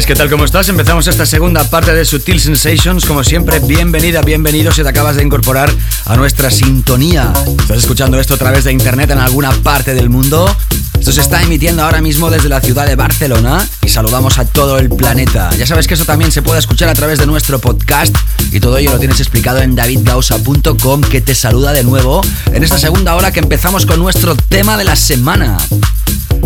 Que 0.05 0.15
tal 0.15 0.29
como 0.29 0.45
estás, 0.45 0.69
empezamos 0.69 1.07
esta 1.07 1.25
segunda 1.25 1.63
parte 1.63 1.91
de 1.91 2.05
Sutil 2.05 2.39
Sensations. 2.39 3.05
Como 3.05 3.23
siempre, 3.23 3.59
bienvenida, 3.59 4.21
bienvenido 4.21 4.71
si 4.71 4.83
te 4.83 4.89
acabas 4.89 5.15
de 5.15 5.23
incorporar 5.23 5.71
a 6.05 6.15
nuestra 6.15 6.51
sintonía. 6.51 7.33
Estás 7.59 7.79
escuchando 7.79 8.19
esto 8.19 8.35
a 8.35 8.37
través 8.37 8.63
de 8.63 8.71
internet 8.71 9.09
en 9.09 9.17
alguna 9.17 9.51
parte 9.51 9.95
del 9.95 10.09
mundo. 10.09 10.55
Esto 10.99 11.11
se 11.11 11.21
está 11.21 11.41
emitiendo 11.41 11.83
ahora 11.83 11.99
mismo 11.99 12.29
desde 12.29 12.47
la 12.47 12.61
ciudad 12.61 12.85
de 12.85 12.95
Barcelona 12.95 13.67
y 13.81 13.89
saludamos 13.89 14.37
a 14.37 14.45
todo 14.45 14.77
el 14.77 14.89
planeta. 14.89 15.49
Ya 15.57 15.65
sabes 15.65 15.87
que 15.87 15.95
eso 15.95 16.05
también 16.05 16.31
se 16.31 16.43
puede 16.43 16.59
escuchar 16.59 16.89
a 16.89 16.93
través 16.93 17.17
de 17.17 17.25
nuestro 17.25 17.59
podcast 17.59 18.15
y 18.51 18.59
todo 18.59 18.77
ello 18.77 18.91
lo 18.91 18.99
tienes 18.99 19.19
explicado 19.19 19.61
en 19.61 19.73
davidgausa.com 19.73 21.01
que 21.01 21.21
te 21.21 21.33
saluda 21.33 21.73
de 21.73 21.83
nuevo 21.83 22.21
en 22.53 22.63
esta 22.63 22.77
segunda 22.77 23.15
hora 23.15 23.31
que 23.31 23.39
empezamos 23.39 23.87
con 23.87 23.99
nuestro 23.99 24.35
tema 24.35 24.77
de 24.77 24.83
la 24.83 24.95
semana. 24.95 25.57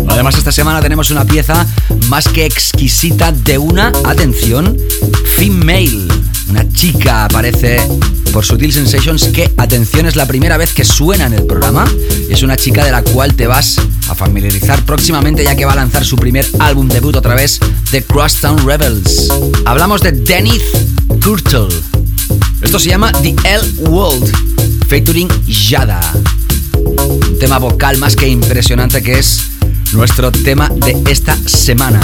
Además, 0.08 0.36
esta 0.36 0.52
semana 0.52 0.80
tenemos 0.80 1.10
una 1.10 1.24
pieza 1.24 1.66
más 2.08 2.28
que 2.28 2.44
exquisita 2.44 3.32
de 3.32 3.58
una, 3.58 3.92
atención, 4.04 4.76
female. 5.36 6.08
Una 6.48 6.70
chica 6.72 7.24
aparece 7.24 7.80
por 8.32 8.44
Sutil 8.44 8.72
Sensations 8.72 9.24
que, 9.28 9.50
atención, 9.56 10.06
es 10.06 10.16
la 10.16 10.26
primera 10.26 10.56
vez 10.56 10.72
que 10.72 10.84
suena 10.84 11.26
en 11.26 11.34
el 11.34 11.44
programa. 11.44 11.84
Es 12.28 12.42
una 12.42 12.56
chica 12.56 12.84
de 12.84 12.92
la 12.92 13.02
cual 13.02 13.34
te 13.34 13.46
vas 13.46 13.76
a 14.08 14.14
familiarizar 14.14 14.84
próximamente 14.84 15.44
ya 15.44 15.54
que 15.54 15.64
va 15.64 15.72
a 15.72 15.76
lanzar 15.76 16.04
su 16.04 16.16
primer 16.16 16.46
álbum 16.58 16.88
debut 16.88 17.16
otra 17.16 17.34
vez 17.34 17.60
de 17.90 18.02
Crosstown 18.02 18.66
Rebels. 18.66 19.28
Hablamos 19.64 20.00
de 20.00 20.12
Denith 20.12 20.62
Kurtel. 21.22 21.68
Esto 22.60 22.78
se 22.78 22.88
llama 22.90 23.12
The 23.12 23.34
L 23.44 23.88
World, 23.88 24.32
featuring 24.88 25.28
Yada. 25.46 26.00
Un 26.74 27.38
tema 27.38 27.58
vocal 27.58 27.98
más 27.98 28.16
que 28.16 28.28
impresionante 28.28 29.02
que 29.02 29.18
es 29.18 29.51
nuestro 29.94 30.30
tema 30.32 30.68
de 30.68 31.02
esta 31.10 31.36
semana. 31.46 32.00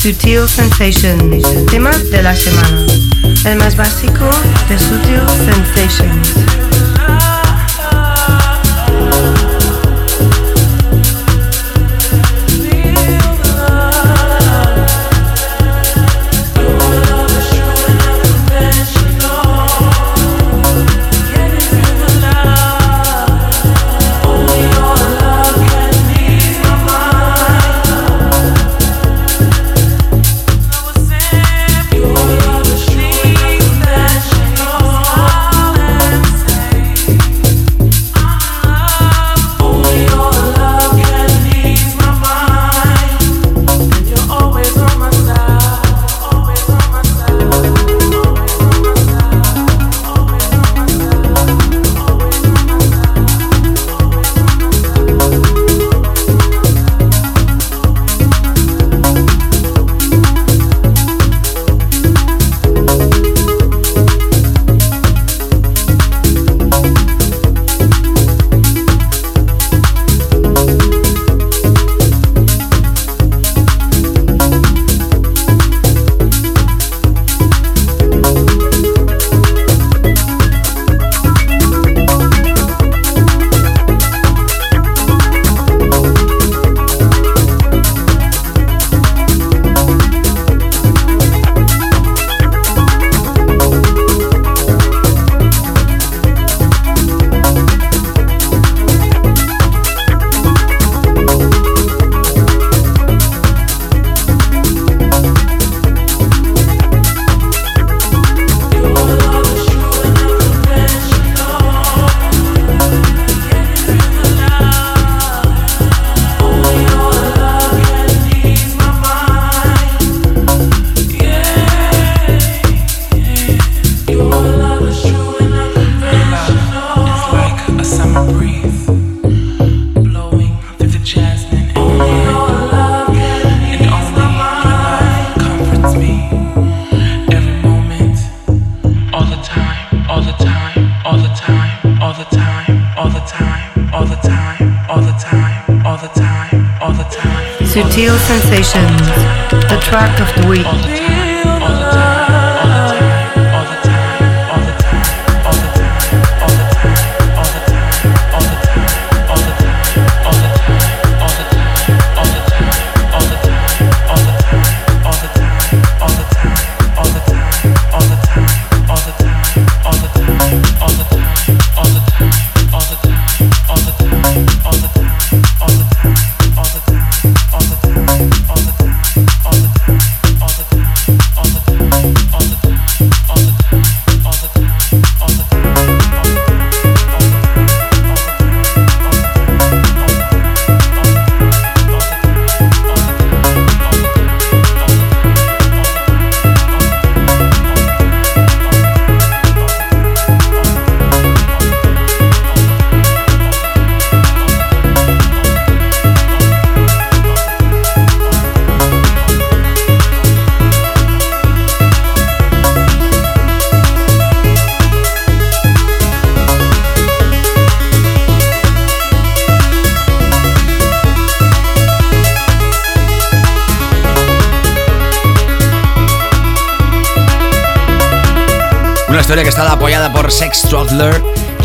Sutil 0.00 0.48
Sensations, 0.48 1.66
tema 1.70 1.90
de 1.90 2.22
la 2.22 2.34
semana. 2.34 2.86
El 3.44 3.58
más 3.58 3.76
básico 3.76 4.28
de 4.68 4.78
Sutil 4.78 5.20
Sensations. 5.44 6.69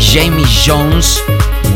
Jamie 0.00 0.44
Jones, 0.66 1.22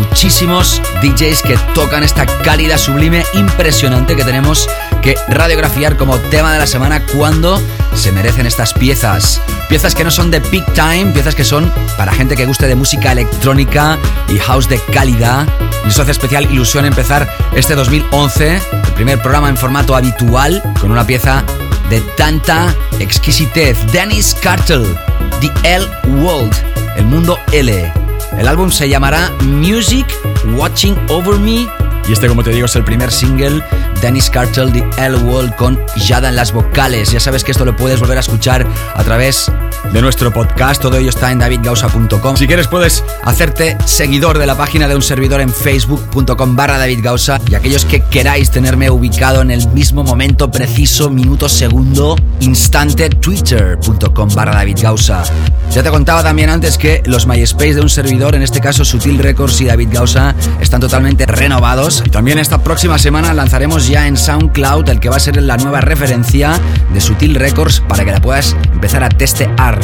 muchísimos 0.01 0.83
DJs 1.01 1.43
que 1.43 1.57
tocan 1.75 2.03
esta 2.03 2.27
cálida, 2.27 2.77
sublime, 2.77 3.25
impresionante 3.35 4.17
que 4.17 4.25
tenemos 4.25 4.69
que 5.01 5.15
radiografiar 5.29 5.97
como 5.97 6.19
tema 6.19 6.53
de 6.53 6.59
la 6.59 6.67
semana 6.67 7.07
cuando 7.07 7.63
se 7.95 8.11
merecen 8.11 8.47
estas 8.47 8.75
piezas. 8.75 9.41
Piezas 9.69 9.95
que 9.95 10.03
no 10.03 10.11
son 10.11 10.33
de 10.33 10.41
peak 10.41 10.75
time, 10.75 11.13
piezas 11.13 11.37
que 11.37 11.45
son 11.45 11.73
para 11.97 12.13
gente 12.13 12.35
que 12.35 12.47
guste 12.47 12.67
de 12.67 12.75
música 12.75 13.13
electrónica 13.13 13.97
y 14.29 14.37
house 14.39 14.69
de 14.69 14.81
calidad. 14.93 15.47
Eso 15.87 16.03
hace 16.03 16.11
especial 16.11 16.51
ilusión 16.51 16.85
empezar 16.85 17.33
este 17.55 17.77
2011, 17.77 18.57
el 18.57 18.93
primer 18.95 19.21
programa 19.23 19.49
en 19.49 19.57
formato 19.57 19.95
habitual, 19.95 20.61
con 20.81 20.91
una 20.91 21.07
pieza 21.07 21.45
de 21.91 22.01
tanta 22.17 22.75
exquisitez. 22.99 23.79
Dennis 23.93 24.35
Cartel, 24.43 24.85
The 25.41 25.77
L 25.77 25.87
World, 26.21 26.70
el 27.01 27.07
mundo 27.07 27.39
L. 27.53 27.93
El 28.39 28.47
álbum 28.47 28.71
se 28.71 28.89
llamará 28.89 29.33
Music 29.43 30.07
Watching 30.57 30.97
Over 31.09 31.39
Me 31.39 31.67
y 32.09 32.13
este, 32.13 32.27
como 32.27 32.43
te 32.43 32.51
digo, 32.51 32.67
es 32.67 32.75
el 32.75 32.83
primer 32.83 33.13
single, 33.13 33.63
Dennis 34.03 34.31
Cartel, 34.31 34.73
The 34.73 34.85
L 35.07 35.17
World, 35.19 35.55
con 35.55 35.79
Yada 35.97 36.29
en 36.29 36.35
las 36.35 36.53
vocales. 36.53 37.13
Ya 37.13 37.21
sabes 37.21 37.45
que 37.45 37.53
esto 37.53 37.65
lo 37.65 37.77
puedes 37.77 38.01
volver 38.01 38.17
a 38.17 38.21
escuchar 38.21 38.67
a 38.95 39.05
través 39.05 39.51
de 39.93 40.03
nuestro 40.03 40.33
podcast. 40.33 40.83
Todo 40.83 40.97
ello 40.97 41.11
está 41.11 41.31
en 41.31 41.39
davidgausa.com. 41.39 42.37
Si 42.37 42.49
quieres, 42.49 42.67
puedes 42.67 43.05
hacerte 43.23 43.77
seguidor 43.85 44.39
de 44.39 44.47
la 44.47 44.57
página 44.57 44.89
de 44.89 44.97
un 44.97 45.03
servidor 45.03 45.41
en 45.41 45.51
facebook.com 45.51 46.57
barra 46.57 46.79
davidgausa. 46.79 47.41
Y 47.49 47.55
aquellos 47.55 47.85
que 47.85 48.01
queráis 48.03 48.51
tenerme 48.51 48.91
ubicado 48.91 49.43
en 49.43 49.53
el 49.53 49.69
mismo 49.69 50.03
momento 50.03 50.51
preciso, 50.51 51.11
minuto, 51.11 51.49
segundo, 51.49 52.17
instante, 52.41 53.09
twitter.com 53.09 54.35
barra 54.35 54.55
davidgausa. 54.55 55.23
Ya 55.71 55.85
te 55.85 55.91
contaba 55.91 56.25
también 56.25 56.51
antes 56.51 56.77
que 56.77 57.01
los 57.07 57.29
MySpace 57.29 57.75
de 57.75 57.81
un 57.81 57.89
servidor, 57.89 58.35
en 58.35 58.43
este 58.43 58.61
caso 58.61 58.85
Sutil 58.85 59.19
Records 59.19 59.61
y 59.61 59.67
David 59.67 59.91
Gausa, 59.93 60.35
están 60.61 60.81
totalmente 60.81 61.27
renovados. 61.27 62.03
Y 62.05 62.11
también 62.11 62.41
esta 62.41 62.59
próxima 62.65 62.99
semana 62.99 63.33
lanzaremos 63.35 63.87
ya 63.87 64.09
en 64.09 64.17
SoundCloud 64.17 64.89
el 64.89 64.99
que 64.99 65.09
va 65.09 65.17
a 65.17 65.21
ser 65.21 65.41
la 65.41 65.57
nueva 65.59 65.81
referencia 65.81 66.59
de 66.93 67.01
Sutil 67.01 67.37
Records 67.37 67.81
para 67.87 68.05
que 68.05 68.11
la 68.11 68.21
puedas 68.21 68.57
empezar 68.73 69.05
a 69.05 69.09
testear. 69.09 69.79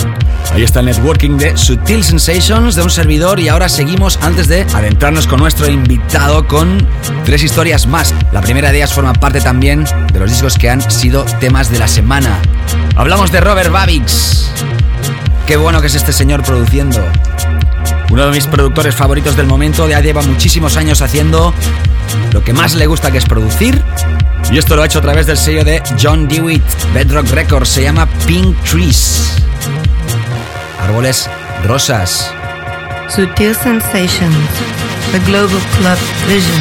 Ahí 0.52 0.64
está 0.64 0.80
el 0.80 0.86
networking 0.86 1.38
de 1.38 1.56
Sutil 1.56 2.02
Sensations 2.02 2.74
de 2.74 2.82
un 2.82 2.90
servidor 2.90 3.38
y 3.38 3.48
ahora 3.48 3.68
seguimos 3.68 4.18
antes 4.22 4.48
de 4.48 4.62
adentrarnos 4.74 5.28
con 5.28 5.38
nuestro 5.38 5.70
invitado 5.70 6.48
con 6.48 6.84
tres 7.24 7.44
historias 7.44 7.86
más. 7.86 8.12
La 8.32 8.40
primera 8.40 8.72
de 8.72 8.78
ellas 8.78 8.92
forma 8.92 9.12
parte 9.12 9.40
también 9.40 9.84
de 10.12 10.18
los 10.18 10.30
discos 10.30 10.58
que 10.58 10.68
han 10.68 10.90
sido 10.90 11.24
temas 11.38 11.70
de 11.70 11.78
la 11.78 11.86
semana. 11.86 12.40
Hablamos 12.96 13.30
de 13.30 13.40
Robert 13.40 13.70
Babix. 13.70 14.50
Qué 15.46 15.56
bueno 15.56 15.80
que 15.80 15.86
es 15.86 15.94
este 15.94 16.12
señor 16.12 16.42
produciendo. 16.42 17.00
Uno 18.10 18.26
de 18.26 18.32
mis 18.32 18.46
productores 18.48 18.94
favoritos 18.96 19.36
del 19.36 19.46
momento, 19.46 19.88
ya 19.88 20.00
lleva 20.00 20.20
muchísimos 20.22 20.76
años 20.76 21.02
haciendo 21.02 21.54
lo 22.32 22.42
que 22.42 22.52
más 22.52 22.74
le 22.74 22.86
gusta 22.86 23.12
que 23.12 23.18
es 23.18 23.26
producir. 23.26 23.80
Y 24.50 24.58
esto 24.58 24.74
lo 24.74 24.82
ha 24.82 24.86
hecho 24.86 24.98
a 24.98 25.02
través 25.02 25.26
del 25.26 25.36
sello 25.36 25.64
de 25.64 25.82
John 26.02 26.26
Dewitt, 26.26 26.64
Bedrock 26.92 27.28
Records, 27.30 27.68
se 27.68 27.82
llama 27.82 28.08
Pink 28.26 28.56
Trees. 28.64 29.36
Árboles 30.80 31.30
rosas. 31.64 32.32
Sutil 33.08 33.54
Sensations, 33.54 34.48
the 35.12 35.20
Global 35.26 35.60
Club 35.78 35.98
Vision. 36.26 36.60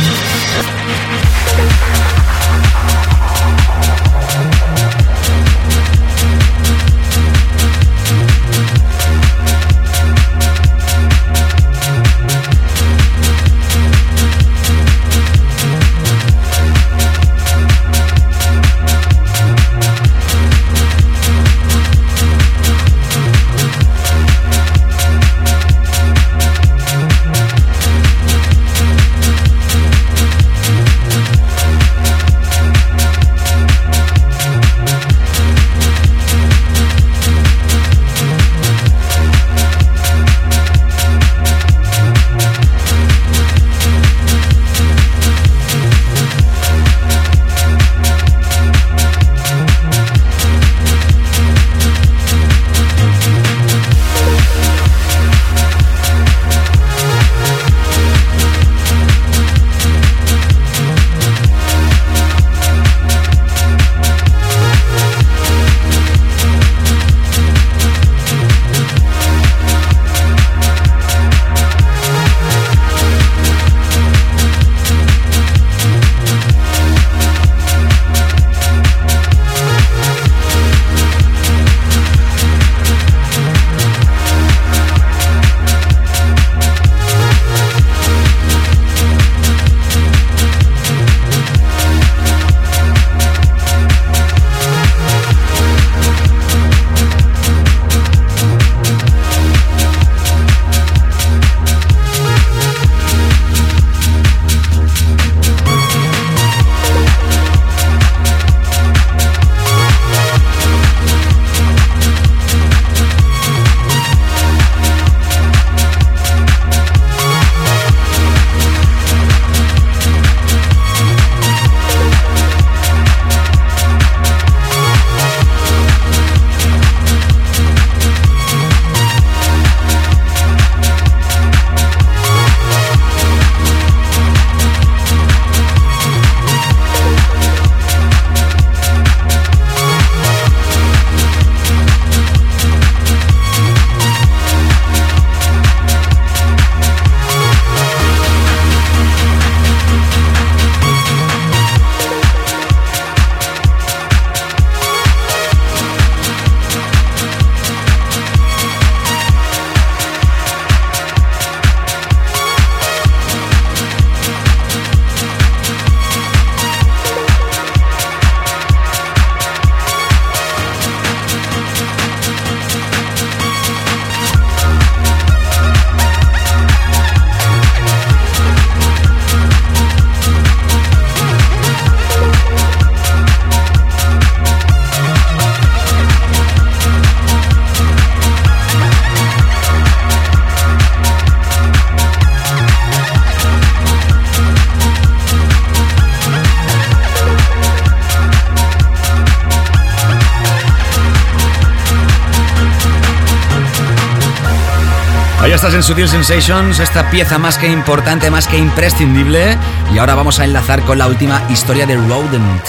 Sutil 205.85 206.09
Sensations, 206.09 206.79
esta 206.79 207.11
pieza 207.11 207.37
más 207.37 207.59
que 207.59 207.67
importante, 207.67 208.31
más 208.31 208.47
que 208.47 208.57
imprescindible. 208.57 209.55
Y 209.93 209.99
ahora 209.99 210.15
vamos 210.15 210.39
a 210.39 210.43
enlazar 210.43 210.81
con 210.81 210.97
la 210.97 211.05
última 211.05 211.43
historia 211.47 211.85
de 211.85 211.95
Rodent. 211.95 212.63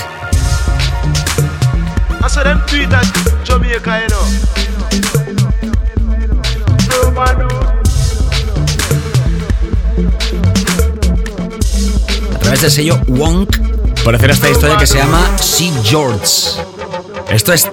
A 12.35 12.39
través 12.39 12.61
del 12.61 12.71
sello 12.71 13.01
Wonk, 13.07 13.57
por 14.05 14.15
hacer 14.15 14.31
esta 14.31 14.51
historia 14.51 14.77
que 14.77 14.87
se 14.87 14.99
llama 14.99 15.39
Sea 15.39 15.73
George. 15.83 16.61
Esto 17.31 17.55
es 17.55 17.71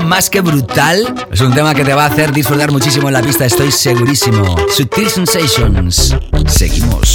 más 0.00 0.30
que 0.30 0.40
brutal. 0.40 1.14
Es 1.30 1.40
un 1.40 1.52
tema 1.52 1.74
que 1.74 1.84
te 1.84 1.94
va 1.94 2.04
a 2.04 2.06
hacer 2.06 2.32
disfrutar 2.32 2.70
muchísimo 2.70 3.08
en 3.08 3.14
la 3.14 3.22
pista, 3.22 3.44
estoy 3.44 3.72
segurísimo. 3.72 4.56
Sutil 4.70 5.08
Sensations. 5.08 6.14
Seguimos. 6.46 7.13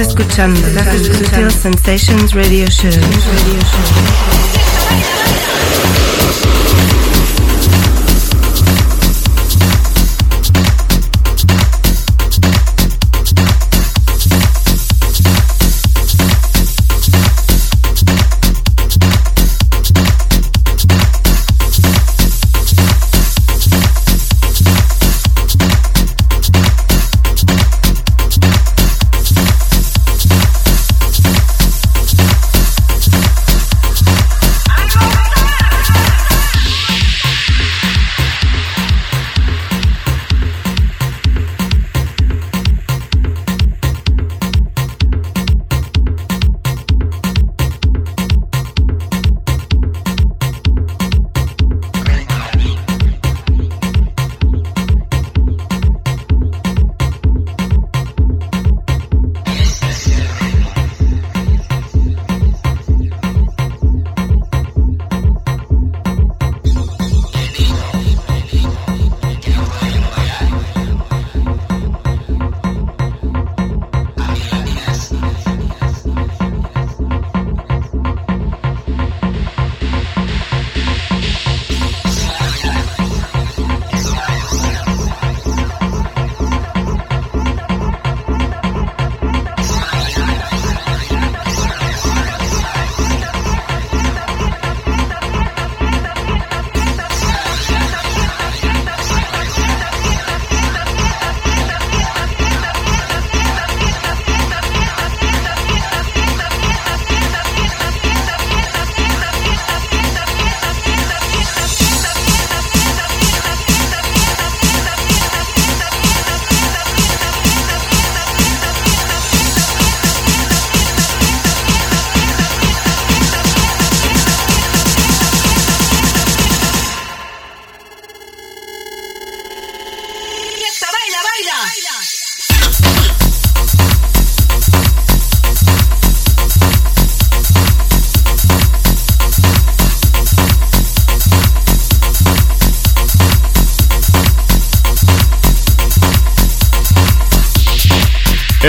Escuchando 0.00 1.50
Sensations 1.50 2.32
Radio 2.34 2.66
Show. 2.70 2.90
Radio 2.90 3.60
Show. 3.60 3.90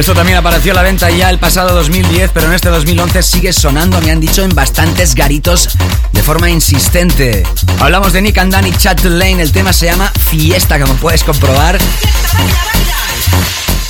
Esto 0.01 0.15
también 0.15 0.39
apareció 0.39 0.71
a 0.71 0.75
la 0.75 0.81
venta 0.81 1.11
ya 1.11 1.29
el 1.29 1.37
pasado 1.37 1.75
2010, 1.75 2.31
pero 2.33 2.47
en 2.47 2.53
este 2.53 2.69
2011 2.69 3.21
sigue 3.21 3.53
sonando, 3.53 4.01
me 4.01 4.09
han 4.09 4.19
dicho, 4.19 4.43
en 4.43 4.49
bastantes 4.55 5.13
garitos 5.13 5.69
de 6.11 6.23
forma 6.23 6.49
insistente. 6.49 7.43
Hablamos 7.79 8.11
de 8.11 8.23
Nick 8.23 8.39
and 8.39 8.51
Danny 8.51 8.71
Chat 8.71 9.03
Lane, 9.03 9.43
el 9.43 9.51
tema 9.51 9.71
se 9.73 9.85
llama 9.85 10.11
Fiesta, 10.31 10.79
como 10.79 10.95
puedes 10.95 11.23
comprobar. 11.23 11.77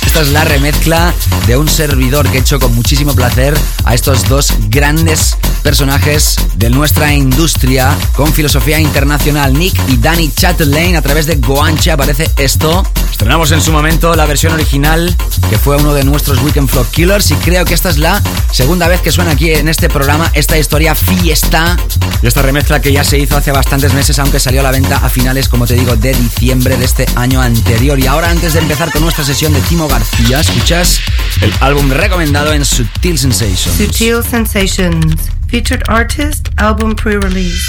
Esta 0.04 0.20
es 0.20 0.28
la 0.28 0.44
remezcla 0.44 1.14
de 1.46 1.56
un 1.56 1.66
servidor 1.66 2.28
que 2.30 2.36
he 2.36 2.40
hecho 2.42 2.60
con 2.60 2.74
muchísimo 2.74 3.14
placer 3.14 3.54
a 3.84 3.94
estos 3.94 4.28
dos 4.28 4.52
grandes 4.68 5.38
personajes 5.62 6.36
de 6.56 6.68
nuestra 6.68 7.14
industria 7.14 7.96
con 8.14 8.30
filosofía 8.34 8.78
internacional. 8.78 9.54
Nick 9.54 9.80
y 9.88 9.96
Danny 9.96 10.30
Chatelaine 10.30 10.96
a 10.96 11.00
través 11.00 11.24
de 11.24 11.36
Goanche 11.36 11.90
aparece 11.90 12.30
esto. 12.36 12.86
Estrenamos 13.10 13.50
en 13.52 13.62
su 13.62 13.72
momento 13.72 14.14
la 14.14 14.26
versión 14.26 14.52
original 14.52 15.16
que 15.52 15.58
fue 15.58 15.76
uno 15.76 15.92
de 15.92 16.02
nuestros 16.02 16.40
Weekend 16.40 16.66
Flow 16.66 16.86
Killers 16.90 17.30
y 17.30 17.34
creo 17.34 17.66
que 17.66 17.74
esta 17.74 17.90
es 17.90 17.98
la 17.98 18.22
segunda 18.50 18.88
vez 18.88 19.02
que 19.02 19.12
suena 19.12 19.32
aquí 19.32 19.50
en 19.50 19.68
este 19.68 19.90
programa 19.90 20.30
esta 20.32 20.56
historia 20.56 20.94
fiesta 20.94 21.76
y 22.22 22.26
esta 22.26 22.40
remezcla 22.40 22.80
que 22.80 22.90
ya 22.90 23.04
se 23.04 23.18
hizo 23.18 23.36
hace 23.36 23.52
bastantes 23.52 23.92
meses 23.92 24.18
aunque 24.18 24.40
salió 24.40 24.60
a 24.60 24.62
la 24.62 24.70
venta 24.70 24.96
a 24.96 25.10
finales 25.10 25.50
como 25.50 25.66
te 25.66 25.74
digo 25.74 25.94
de 25.94 26.14
diciembre 26.14 26.78
de 26.78 26.86
este 26.86 27.04
año 27.16 27.42
anterior 27.42 27.98
y 27.98 28.06
ahora 28.06 28.30
antes 28.30 28.54
de 28.54 28.60
empezar 28.60 28.90
con 28.92 29.02
nuestra 29.02 29.26
sesión 29.26 29.52
de 29.52 29.60
Timo 29.60 29.88
García 29.88 30.40
escuchas 30.40 31.00
el 31.42 31.52
álbum 31.60 31.90
recomendado 31.90 32.54
en 32.54 32.64
Sutil 32.64 33.18
Sensations. 33.18 33.76
Sutil 33.76 34.24
Sensations, 34.24 35.16
featured 35.48 35.82
artist, 35.88 36.48
album 36.56 36.94
pre-release. 36.94 37.60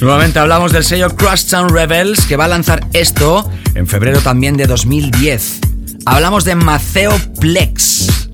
Nuevamente 0.00 0.38
hablamos 0.38 0.70
del 0.70 0.84
sello 0.84 1.16
Crosstown 1.16 1.70
Rebels 1.70 2.24
que 2.26 2.36
va 2.36 2.44
a 2.44 2.48
lanzar 2.48 2.86
esto 2.92 3.50
en 3.78 3.86
febrero 3.86 4.20
también 4.20 4.56
de 4.56 4.66
2010. 4.66 5.60
Hablamos 6.04 6.44
de 6.44 6.56
Maceo 6.56 7.16
Plex, 7.40 8.28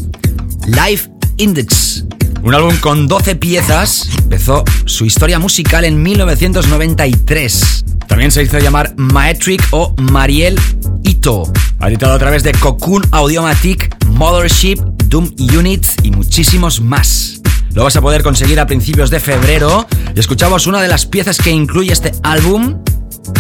Life 0.67 1.11
Index, 1.37 2.05
un 2.43 2.55
álbum 2.55 2.75
con 2.79 3.07
12 3.07 3.37
piezas. 3.37 4.09
Empezó 4.19 4.65
su 4.87 5.05
historia 5.05 5.39
musical 5.39 5.85
en 5.85 6.03
1993. 6.03 7.85
También 8.09 8.31
se 8.31 8.43
hizo 8.43 8.59
llamar 8.59 8.95
Maetric 8.97 9.63
o 9.71 9.95
Mariel 9.99 10.59
Ito. 11.03 11.53
Ha 11.79 11.89
editado 11.89 12.15
a 12.15 12.19
través 12.19 12.43
de 12.43 12.53
Cocoon 12.53 13.03
Audiomatic, 13.11 13.95
Mothership, 14.07 14.77
Doom 15.09 15.31
Unit 15.39 15.87
y 16.03 16.11
muchísimos 16.11 16.81
más. 16.81 17.43
Lo 17.75 17.85
vas 17.85 17.97
a 17.97 18.01
poder 18.01 18.23
conseguir 18.23 18.61
a 18.61 18.67
principios 18.67 19.11
de 19.11 19.21
febrero 19.21 19.87
y 20.15 20.21
escuchamos 20.21 20.67
una 20.67 20.81
de 20.81 20.89
las 20.89 21.05
piezas 21.05 21.37
que 21.37 21.51
incluye 21.51 21.93
este 21.93 22.13
álbum, 22.23 22.83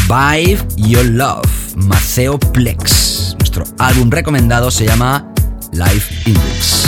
Vibe 0.08 0.64
Your 0.76 1.04
Love, 1.04 1.48
Maceo 1.76 2.38
Plex. 2.38 3.34
Nuestro 3.38 3.64
álbum 3.78 4.10
recomendado 4.10 4.70
se 4.70 4.86
llama 4.86 5.26
Life 5.72 6.14
Index. 6.26 6.84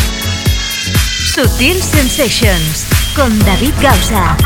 Sutil 1.35 1.83
Sensations 1.83 2.87
con 3.15 3.39
David 3.41 3.75
Gausa. 3.83 4.37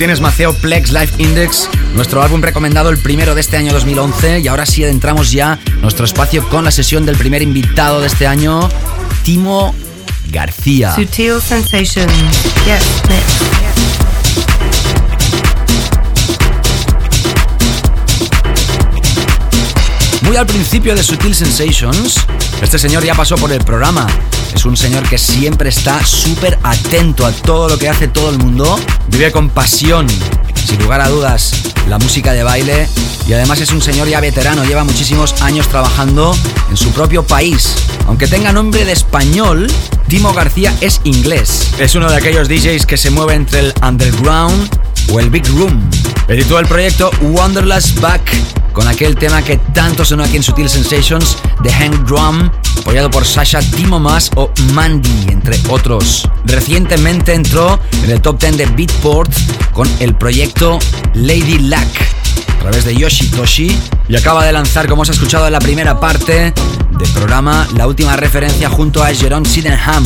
Tienes, 0.00 0.22
Maceo 0.22 0.54
Plex 0.54 0.92
Life 0.92 1.12
Index, 1.18 1.68
nuestro 1.94 2.22
álbum 2.22 2.40
recomendado 2.40 2.88
el 2.88 2.96
primero 2.96 3.34
de 3.34 3.42
este 3.42 3.58
año 3.58 3.70
2011. 3.74 4.40
Y 4.40 4.48
ahora 4.48 4.64
sí 4.64 4.82
adentramos 4.82 5.30
ya 5.30 5.58
nuestro 5.82 6.06
espacio 6.06 6.48
con 6.48 6.64
la 6.64 6.70
sesión 6.70 7.04
del 7.04 7.18
primer 7.18 7.42
invitado 7.42 8.00
de 8.00 8.06
este 8.06 8.26
año, 8.26 8.66
Timo 9.24 9.74
García. 10.30 10.94
Sutil 10.94 11.42
Sensation. 11.42 12.06
Muy 20.22 20.36
al 20.36 20.46
principio 20.46 20.94
de 20.94 21.02
Sutil 21.02 21.34
Sensations, 21.34 22.24
este 22.62 22.78
señor 22.78 23.04
ya 23.04 23.14
pasó 23.14 23.36
por 23.36 23.52
el 23.52 23.64
programa 23.64 24.06
es 24.54 24.64
un 24.64 24.76
señor 24.76 25.08
que 25.08 25.16
siempre 25.16 25.68
está 25.68 26.04
súper 26.04 26.58
atento 26.62 27.24
a 27.24 27.32
todo 27.32 27.68
lo 27.68 27.78
que 27.78 27.88
hace 27.88 28.08
todo 28.08 28.30
el 28.30 28.38
mundo. 28.38 28.78
Vive 29.08 29.30
con 29.30 29.48
pasión, 29.48 30.06
sin 30.54 30.82
lugar 30.82 31.00
a 31.00 31.08
dudas, 31.08 31.52
la 31.88 31.98
música 31.98 32.32
de 32.32 32.42
baile. 32.42 32.88
Y 33.28 33.32
además 33.32 33.60
es 33.60 33.70
un 33.70 33.80
señor 33.80 34.08
ya 34.08 34.20
veterano, 34.20 34.64
lleva 34.64 34.82
muchísimos 34.82 35.40
años 35.42 35.68
trabajando 35.68 36.36
en 36.68 36.76
su 36.76 36.90
propio 36.90 37.24
país. 37.24 37.74
Aunque 38.06 38.26
tenga 38.26 38.52
nombre 38.52 38.84
de 38.84 38.92
español, 38.92 39.70
Timo 40.08 40.32
García 40.32 40.74
es 40.80 41.00
inglés. 41.04 41.70
Es 41.78 41.94
uno 41.94 42.10
de 42.10 42.16
aquellos 42.16 42.48
DJs 42.48 42.86
que 42.86 42.96
se 42.96 43.10
mueve 43.10 43.34
entre 43.34 43.60
el 43.60 43.74
underground 43.82 44.68
o 45.12 45.20
el 45.20 45.30
big 45.30 45.46
room. 45.48 45.88
Editó 46.28 46.58
el 46.58 46.66
proyecto 46.66 47.10
Wanderlust 47.20 48.00
Back 48.00 48.22
con 48.72 48.86
aquel 48.86 49.16
tema 49.16 49.42
que 49.42 49.56
tanto 49.74 50.04
sonó 50.04 50.22
aquí 50.22 50.36
en 50.36 50.42
Sutil 50.42 50.68
Sensations 50.68 51.36
de 51.62 51.72
Hank 51.72 52.06
Drum, 52.06 52.50
apoyado 52.78 53.10
por 53.10 53.24
Sasha 53.24 53.60
Timomas 53.60 54.30
o 54.36 54.50
Mandy, 54.72 55.26
entre 55.28 55.58
otros. 55.68 56.28
Recientemente 56.44 57.34
entró 57.34 57.80
en 58.04 58.10
el 58.10 58.20
top 58.20 58.40
10 58.40 58.56
de 58.58 58.66
Beatport 58.66 59.32
con 59.72 59.88
el 59.98 60.14
proyecto 60.14 60.78
Lady 61.14 61.58
Luck 61.58 61.78
a 62.60 62.62
través 62.62 62.84
de 62.84 62.94
Yoshitoshi 62.94 63.76
y 64.08 64.16
acaba 64.16 64.44
de 64.44 64.52
lanzar, 64.52 64.86
como 64.86 65.02
os 65.02 65.08
ha 65.08 65.12
escuchado 65.12 65.46
en 65.46 65.52
la 65.52 65.60
primera 65.60 65.98
parte 65.98 66.52
del 66.98 67.08
programa, 67.14 67.66
la 67.74 67.86
última 67.86 68.16
referencia 68.16 68.68
junto 68.68 69.02
a 69.02 69.08
Jerome 69.08 69.48
Sydenham. 69.48 70.04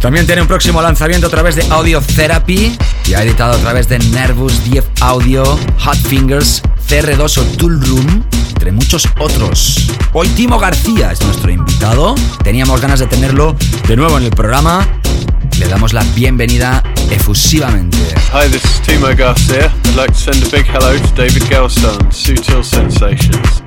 También 0.00 0.26
tiene 0.26 0.42
un 0.42 0.48
próximo 0.48 0.80
lanzamiento 0.80 1.26
a 1.26 1.30
través 1.30 1.56
de 1.56 1.66
Audio 1.70 2.00
Therapy 2.00 2.76
y 3.06 3.14
ha 3.14 3.22
editado 3.22 3.54
a 3.54 3.58
través 3.58 3.88
de 3.88 3.98
Nervous 3.98 4.64
10 4.64 4.84
Audio, 5.00 5.44
Hot 5.84 5.98
Fingers, 6.08 6.62
CR2 6.88 7.38
o 7.38 7.44
Tool 7.56 7.80
Room 7.80 8.24
entre 8.50 8.72
muchos 8.72 9.08
otros. 9.20 9.88
Hoy 10.12 10.28
Timo 10.28 10.58
García 10.58 11.12
es 11.12 11.20
nuestro 11.22 11.50
invitado. 11.50 12.14
Teníamos 12.42 12.80
ganas 12.80 12.98
de 12.98 13.06
tenerlo 13.06 13.56
de 13.86 13.96
nuevo 13.96 14.18
en 14.18 14.24
el 14.24 14.30
programa. 14.30 14.86
Le 15.58 15.68
damos 15.68 15.92
la 15.92 16.02
bienvenida 16.14 16.82
efusivamente. 17.10 17.98
Hi, 18.32 18.48
this 18.50 18.64
is 18.64 18.80
Timo 18.82 19.14
Garcia. 19.16 19.72
I'd 19.84 19.96
like 19.96 20.12
to 20.12 20.18
send 20.18 20.44
a 20.44 20.48
big 20.50 20.66
hello 20.66 20.96
to 20.96 21.14
David 21.14 21.42
Gelson, 21.44 21.98
Sutil 22.10 22.64
Sensations. 22.64 23.62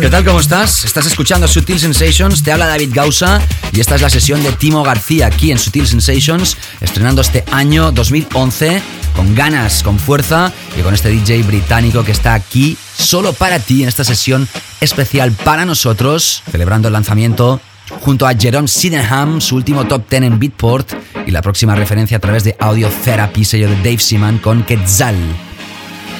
¿Qué 0.00 0.08
tal? 0.08 0.24
¿Cómo 0.24 0.40
estás? 0.40 0.86
Estás 0.86 1.04
escuchando 1.04 1.46
Sutil 1.46 1.78
Sensations, 1.78 2.42
te 2.42 2.50
habla 2.50 2.66
David 2.66 2.90
Gausa 2.94 3.42
y 3.72 3.80
esta 3.80 3.96
es 3.96 4.00
la 4.00 4.08
sesión 4.08 4.42
de 4.42 4.52
Timo 4.52 4.82
García 4.82 5.26
aquí 5.26 5.52
en 5.52 5.58
Sutil 5.58 5.86
Sensations, 5.86 6.56
estrenando 6.80 7.20
este 7.20 7.44
año 7.50 7.92
2011 7.92 8.80
con 9.14 9.34
ganas, 9.34 9.82
con 9.82 9.98
fuerza 9.98 10.50
y 10.78 10.80
con 10.80 10.94
este 10.94 11.10
DJ 11.10 11.42
británico 11.42 12.04
que 12.04 12.12
está 12.12 12.32
aquí 12.32 12.78
solo 12.96 13.34
para 13.34 13.58
ti 13.58 13.82
en 13.82 13.90
esta 13.90 14.02
sesión 14.02 14.48
especial 14.80 15.32
para 15.32 15.66
nosotros, 15.66 16.42
celebrando 16.50 16.88
el 16.88 16.94
lanzamiento 16.94 17.60
junto 18.00 18.26
a 18.26 18.34
Jerome 18.34 18.68
Sydenham, 18.68 19.42
su 19.42 19.56
último 19.56 19.86
top 19.86 20.08
10 20.08 20.22
en 20.22 20.38
Beatport 20.38 20.94
y 21.26 21.32
la 21.32 21.42
próxima 21.42 21.74
referencia 21.74 22.16
a 22.16 22.20
través 22.20 22.44
de 22.44 22.56
Audio 22.58 22.88
Therapy, 23.04 23.44
sello 23.44 23.68
de 23.68 23.76
Dave 23.76 23.98
Seaman 23.98 24.38
con 24.38 24.62
Quetzal. 24.62 25.16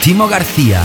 Timo 0.03 0.29
García 0.29 0.83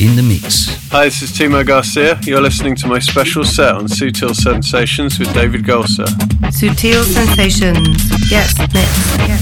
in 0.00 0.16
the 0.16 0.22
mix. 0.22 0.66
Hi, 0.90 1.04
this 1.04 1.20
is 1.20 1.30
Timo 1.30 1.64
Garcia. 1.64 2.18
You're 2.22 2.40
listening 2.40 2.74
to 2.76 2.86
my 2.86 2.98
special 2.98 3.44
set 3.44 3.74
on 3.74 3.84
Sutil 3.84 4.34
Sensations 4.34 5.18
with 5.18 5.32
David 5.34 5.62
Golsa. 5.62 6.06
Sutil 6.50 7.04
Sensations. 7.04 8.30
Yes, 8.30 8.56
next. 8.58 8.72
Yes, 8.74 9.28
yes, 9.28 9.39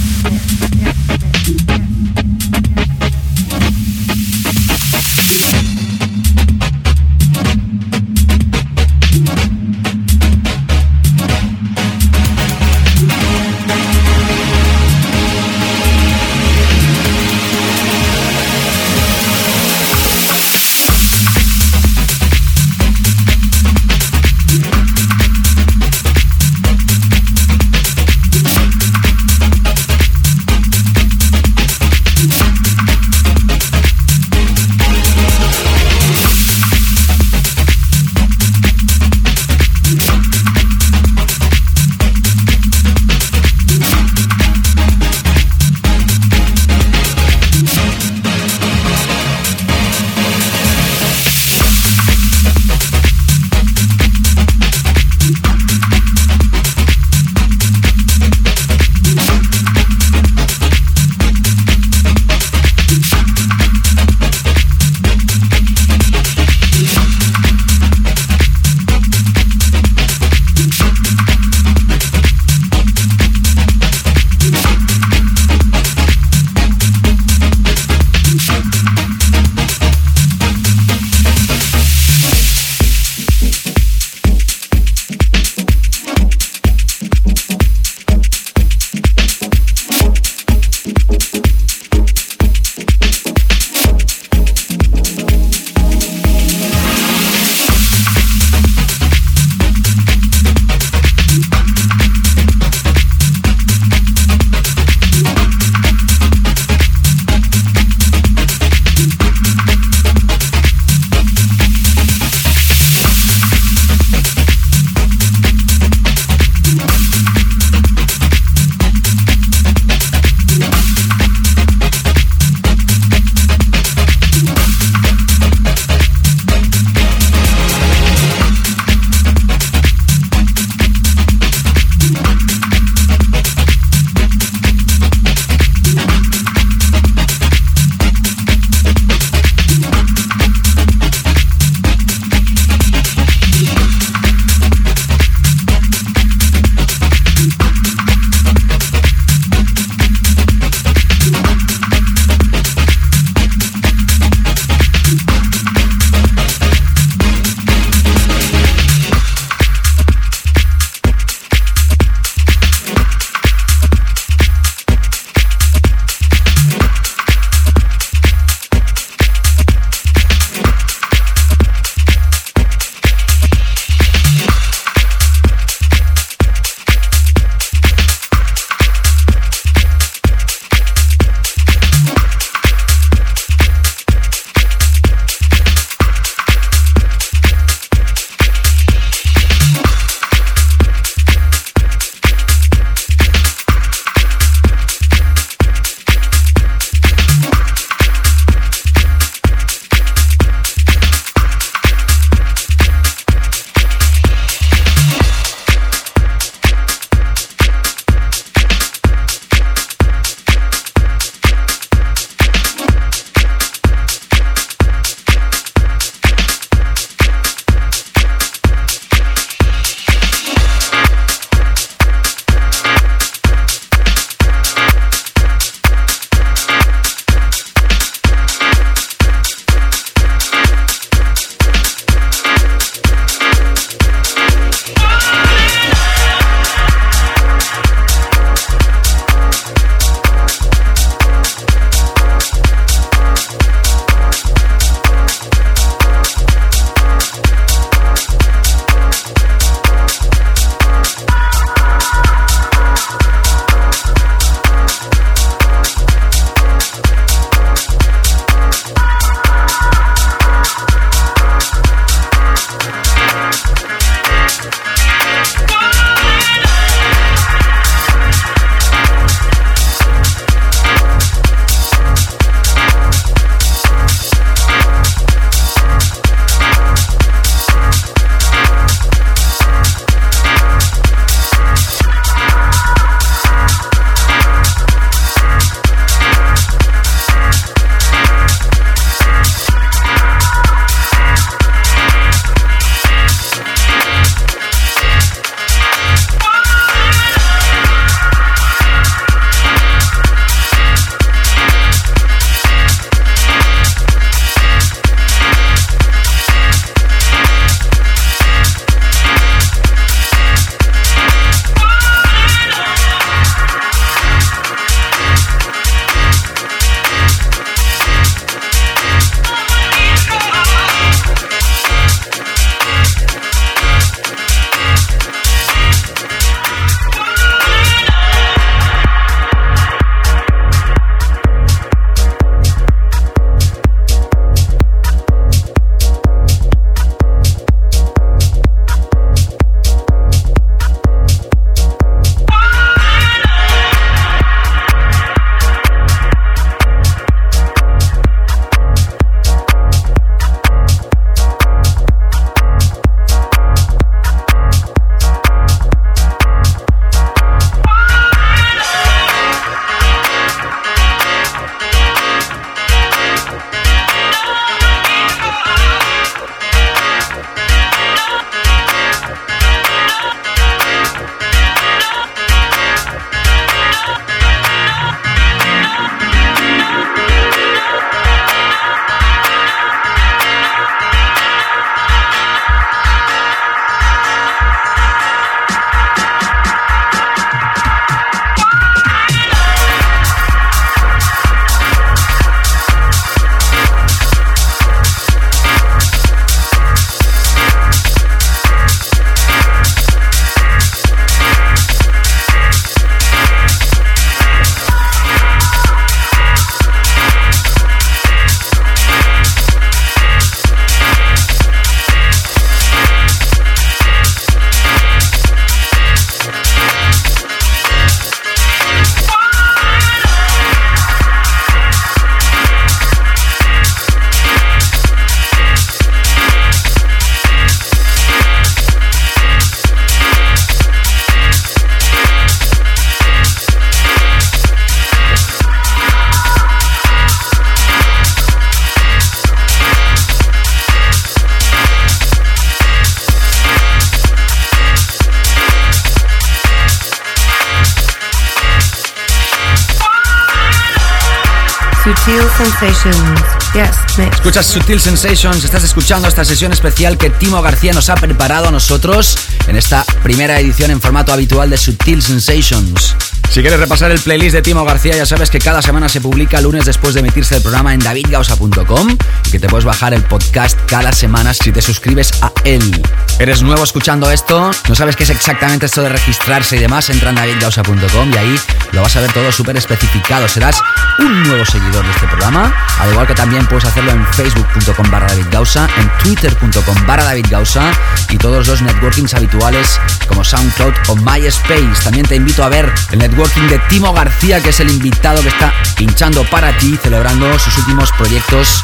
Escuchas 454.33 454.67
Sutil 454.67 455.01
Sensations, 455.01 455.65
estás 455.65 455.83
escuchando 455.83 456.29
esta 456.29 456.45
sesión 456.45 456.73
especial 456.73 457.19
que 457.19 457.29
Timo 457.29 457.61
García 457.61 457.93
nos 457.93 458.09
ha 458.09 458.15
preparado 458.15 458.69
a 458.69 458.71
nosotros 458.71 459.37
en 459.67 459.77
esta 459.77 460.05
primera 460.23 460.61
edición 460.61 460.93
en 460.93 461.01
formato 461.01 461.33
habitual 461.33 461.71
de 461.71 461.77
Sutil 461.77 462.23
Sensations. 462.23 463.17
Si 463.51 463.63
quieres 463.63 463.81
repasar 463.81 464.11
el 464.11 464.21
playlist 464.21 464.55
de 464.55 464.63
Timo 464.63 464.85
García, 464.85 465.17
ya 465.17 465.25
sabes 465.25 465.49
que 465.49 465.59
cada 465.59 465.81
semana 465.81 466.09
se 466.11 466.21
publica 466.21 466.61
lunes 466.61 466.85
después 466.85 467.15
de 467.15 467.21
emitirse 467.21 467.57
el 467.57 467.63
programa 467.63 467.95
en 467.95 468.01
davidgausa.com 468.01 469.17
y 469.47 469.51
que 469.51 469.59
te 469.59 469.69
puedes 469.69 469.87
bajar 469.87 470.13
el 470.13 470.23
podcast 470.23 470.79
cada 470.87 471.13
semana 471.13 471.55
si 471.55 471.73
te 471.73 471.81
suscribes 471.81 472.31
a 472.43 472.53
él. 472.65 473.03
¿Eres 473.39 473.63
nuevo 473.63 473.83
escuchando 473.83 474.31
esto? 474.31 474.71
¿No 474.89 474.95
sabes 474.95 475.17
qué 475.17 475.25
es 475.25 475.31
exactamente 475.31 475.87
esto 475.87 476.03
de 476.03 476.11
registrarse 476.11 476.77
y 476.77 476.79
demás? 476.79 477.09
Entra 477.09 477.31
en 477.31 477.37
davidgausa.com 477.37 478.33
y 478.33 478.37
ahí 478.37 478.61
lo 478.93 479.01
vas 479.01 479.17
a 479.17 479.21
ver 479.23 479.33
todo 479.33 479.51
súper 479.51 479.77
especificado. 479.79 480.47
Serás 480.47 480.83
un 481.19 481.43
nuevo 481.45 481.65
seguidor 481.65 482.05
de 482.05 482.11
este 482.11 482.27
programa, 482.27 482.73
al 483.01 483.11
igual 483.11 483.27
que 483.27 483.35
también 483.35 483.67
puedes 483.67 483.87
hacerlo 483.87 484.13
en 484.13 484.27
facebook.com 484.35 485.11
barra 485.11 485.27
davidgausa, 485.29 485.89
en 485.99 486.11
twitter.com 486.23 487.07
barra 487.07 487.25
davidgausa 487.25 487.91
y 488.29 488.37
todos 488.37 488.69
los 488.69 488.83
networkings 488.83 489.33
habituales 489.35 489.99
como 490.27 490.45
SoundCloud 490.45 490.93
o 491.09 491.17
MySpace. 491.17 492.05
También 492.05 492.27
te 492.27 492.37
invito 492.37 492.63
a 492.63 492.69
ver 492.69 492.93
el 493.11 493.19
networking 493.19 493.38
de 493.39 493.79
Timo 493.89 494.13
García, 494.13 494.61
que 494.61 494.71
es 494.71 494.81
el 494.81 494.91
invitado 494.91 495.41
que 495.41 495.49
está 495.49 495.73
pinchando 495.97 496.43
para 496.51 496.77
ti, 496.77 496.99
celebrando 497.01 497.57
sus 497.57 497.79
últimos 497.79 498.11
proyectos 498.13 498.83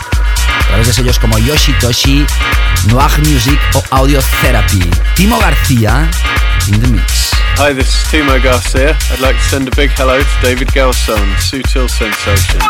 a 0.61 0.67
través 0.69 0.87
de 0.87 0.93
sellos 0.93 1.19
como 1.19 1.37
Yoshitoshi, 1.39 2.25
Noir 2.87 3.11
Music 3.27 3.59
o 3.75 3.83
Audio 3.91 4.21
Therapy. 4.41 4.89
Timo 5.17 5.41
García 5.41 6.09
in 6.69 6.81
the 6.81 6.87
mix. 6.87 7.33
Hi, 7.57 7.75
this 7.75 7.89
is 7.89 8.05
Timo 8.13 8.41
Garcia. 8.41 8.97
I'd 9.11 9.19
like 9.19 9.37
to 9.37 9.43
send 9.43 9.67
a 9.67 9.75
big 9.75 9.91
hello 9.91 10.21
to 10.21 10.41
David 10.41 10.69
Gelson, 10.69 11.35
Sutil 11.39 11.91
Sensation. 11.91 12.61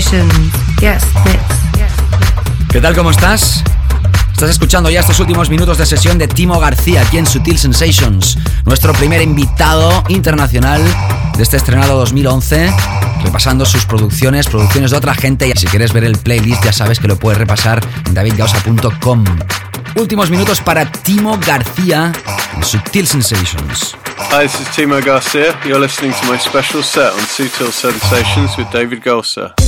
Sensations. 0.00 0.32
Yes, 0.80 1.04
mix. 1.24 1.40
¿Qué 2.72 2.80
tal? 2.80 2.94
¿Cómo 2.96 3.10
estás? 3.10 3.62
Estás 4.32 4.50
escuchando 4.50 4.88
ya 4.88 5.00
estos 5.00 5.20
últimos 5.20 5.50
minutos 5.50 5.76
de 5.76 5.84
sesión 5.84 6.16
de 6.16 6.26
Timo 6.26 6.58
García 6.58 7.02
aquí 7.02 7.18
en 7.18 7.26
Sutil 7.26 7.58
Sensations, 7.58 8.38
nuestro 8.64 8.94
primer 8.94 9.20
invitado 9.20 10.02
internacional 10.08 10.82
de 11.36 11.42
este 11.42 11.58
estrenado 11.58 11.98
2011, 11.98 12.72
repasando 13.24 13.66
sus 13.66 13.84
producciones, 13.84 14.46
producciones 14.46 14.92
de 14.92 14.96
otra 14.96 15.14
gente. 15.14 15.46
Y 15.48 15.52
si 15.52 15.66
quieres 15.66 15.92
ver 15.92 16.04
el 16.04 16.16
playlist, 16.16 16.64
ya 16.64 16.72
sabes 16.72 16.98
que 16.98 17.08
lo 17.08 17.18
puedes 17.18 17.38
repasar 17.38 17.86
en 18.06 18.14
davidgausa.com. 18.14 19.24
Últimos 19.96 20.30
minutos 20.30 20.62
para 20.62 20.90
Timo 20.90 21.38
García 21.46 22.12
en 22.56 22.64
Sutil 22.64 23.06
Sensations. 23.06 23.96
Hi, 24.32 24.46
this 24.46 24.60
is 24.60 24.68
Timo 24.68 25.04
Garcia. 25.04 25.54
You're 25.66 25.80
listening 25.80 26.12
to 26.12 26.26
my 26.26 26.38
special 26.38 26.82
set 26.82 27.12
on 27.12 27.20
Sutil 27.20 27.70
Sensations 27.70 28.56
with 28.56 28.70
David 28.70 29.02
Gulsa. 29.02 29.59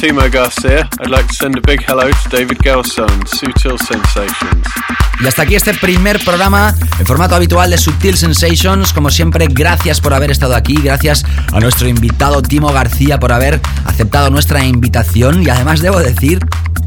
Timo 0.00 0.22
Garcia. 0.30 0.88
I'd 1.00 1.10
like 1.10 1.26
to 1.26 1.34
send 1.34 1.56
a 1.56 1.60
big 1.60 1.82
hello 1.82 2.08
to 2.08 2.28
David 2.30 2.58
Gelson, 2.62 3.08
Sutil 3.26 3.76
Sensations. 3.78 4.66
Y 5.20 5.26
hasta 5.26 5.42
aquí 5.42 5.56
este 5.56 5.74
primer 5.74 6.22
programa 6.24 6.72
en 7.00 7.06
formato 7.06 7.34
habitual 7.34 7.70
de 7.70 7.78
Subtil 7.78 8.16
Sensations. 8.16 8.92
Como 8.92 9.10
siempre, 9.10 9.48
gracias 9.50 10.00
por 10.00 10.14
haber 10.14 10.30
estado 10.30 10.54
aquí, 10.54 10.76
gracias 10.80 11.24
a 11.52 11.58
nuestro 11.58 11.88
invitado 11.88 12.42
Timo 12.42 12.72
García 12.72 13.18
por 13.18 13.32
haber 13.32 13.60
aceptado 13.86 14.30
nuestra 14.30 14.64
invitación 14.64 15.42
y 15.42 15.50
además 15.50 15.80
debo 15.80 15.98
decir 15.98 16.38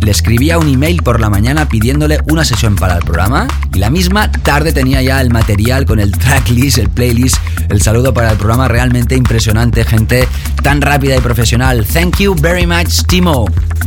le 0.02 0.12
escribía 0.12 0.58
un 0.58 0.68
email 0.68 1.04
por 1.04 1.20
la 1.20 1.30
mañana 1.30 1.70
pidiéndole 1.70 2.20
una 2.28 2.44
sesión 2.44 2.76
para 2.76 2.96
el 2.96 3.04
programa 3.04 3.48
y 3.74 3.78
la 3.78 3.92
misma 3.92 4.32
tarde 4.32 4.74
tenía 4.74 5.02
ya 5.02 5.22
el 5.22 5.30
material 5.30 5.86
con 5.86 6.00
el 6.00 6.12
tracklist, 6.12 6.80
el 6.80 6.90
playlist, 6.90 7.38
el 7.70 7.82
saludo 7.82 8.14
para 8.14 8.32
el 8.32 8.38
programa 8.38 8.68
realmente 8.68 9.16
impresionante, 9.16 9.84
gente 9.84 10.28
tan 10.62 10.82
rápida 10.82 11.16
y 11.18 11.20
profesional. 11.20 11.86
Thank 11.86 12.20
you 12.20 12.36
very 12.36 12.66
much, 12.66 13.04
Timo. 13.08 13.46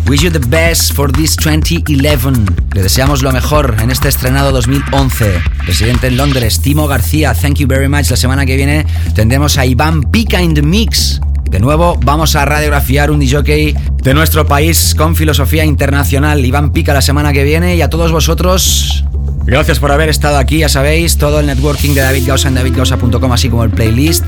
Wish 0.09 0.23
you 0.23 0.31
the 0.31 0.39
best 0.39 0.93
for 0.93 1.11
this 1.11 1.37
2011. 1.37 2.47
Le 2.75 2.83
deseamos 2.83 3.23
lo 3.23 3.33
mejor 3.33 3.77
en 3.81 3.91
este 3.91 4.09
estrenado 4.09 4.53
2011. 4.53 5.41
Presidente 5.65 6.09
en 6.09 6.17
Londres, 6.17 6.61
Timo 6.61 6.87
García, 6.87 7.35
thank 7.35 7.57
you 7.57 7.67
very 7.67 7.89
much. 7.89 8.11
La 8.11 8.17
semana 8.17 8.45
que 8.45 8.57
viene 8.57 8.87
tendremos 9.15 9.57
a 9.59 9.67
Iván 9.67 10.03
Pica 10.03 10.43
in 10.43 10.55
the 10.55 10.63
Mix. 10.63 11.21
De 11.51 11.61
nuevo, 11.61 11.99
vamos 12.03 12.37
a 12.37 12.45
radiografiar 12.45 13.11
un 13.11 13.21
DJ 13.21 13.75
de 14.03 14.15
nuestro 14.15 14.47
país 14.47 14.95
con 14.97 15.17
filosofía 15.17 15.65
internacional. 15.65 16.45
Iván 16.45 16.73
Pica 16.73 16.93
la 16.93 17.03
semana 17.03 17.33
que 17.33 17.45
viene 17.45 17.77
y 17.77 17.83
a 17.83 17.89
todos 17.89 18.13
vosotros. 18.13 19.05
Gracias 19.45 19.79
por 19.79 19.93
haber 19.93 20.09
estado 20.09 20.39
aquí, 20.39 20.59
ya 20.59 20.69
sabéis, 20.69 21.19
todo 21.19 21.41
el 21.41 21.47
networking 21.47 21.95
de 21.95 22.01
David 22.01 22.27
Gausa 22.27 22.49
en 22.49 22.55
davidgausa.com, 22.55 23.33
así 23.33 23.49
como 23.49 23.65
el 23.65 23.71
playlist. 23.71 24.25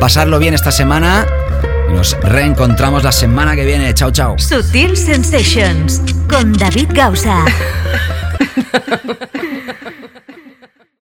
Pasarlo 0.00 0.38
bien 0.38 0.54
esta 0.54 0.70
semana 0.70 1.26
y 1.88 1.92
nos 1.92 2.18
reencontramos 2.20 3.02
la 3.04 3.12
semana 3.12 3.54
que 3.54 3.64
viene. 3.64 3.92
Chao, 3.94 4.10
chao. 4.10 4.38
Sutil 4.38 4.96
Sensations 4.96 6.02
con 6.28 6.52
David 6.52 6.90
Gausa. 6.92 7.44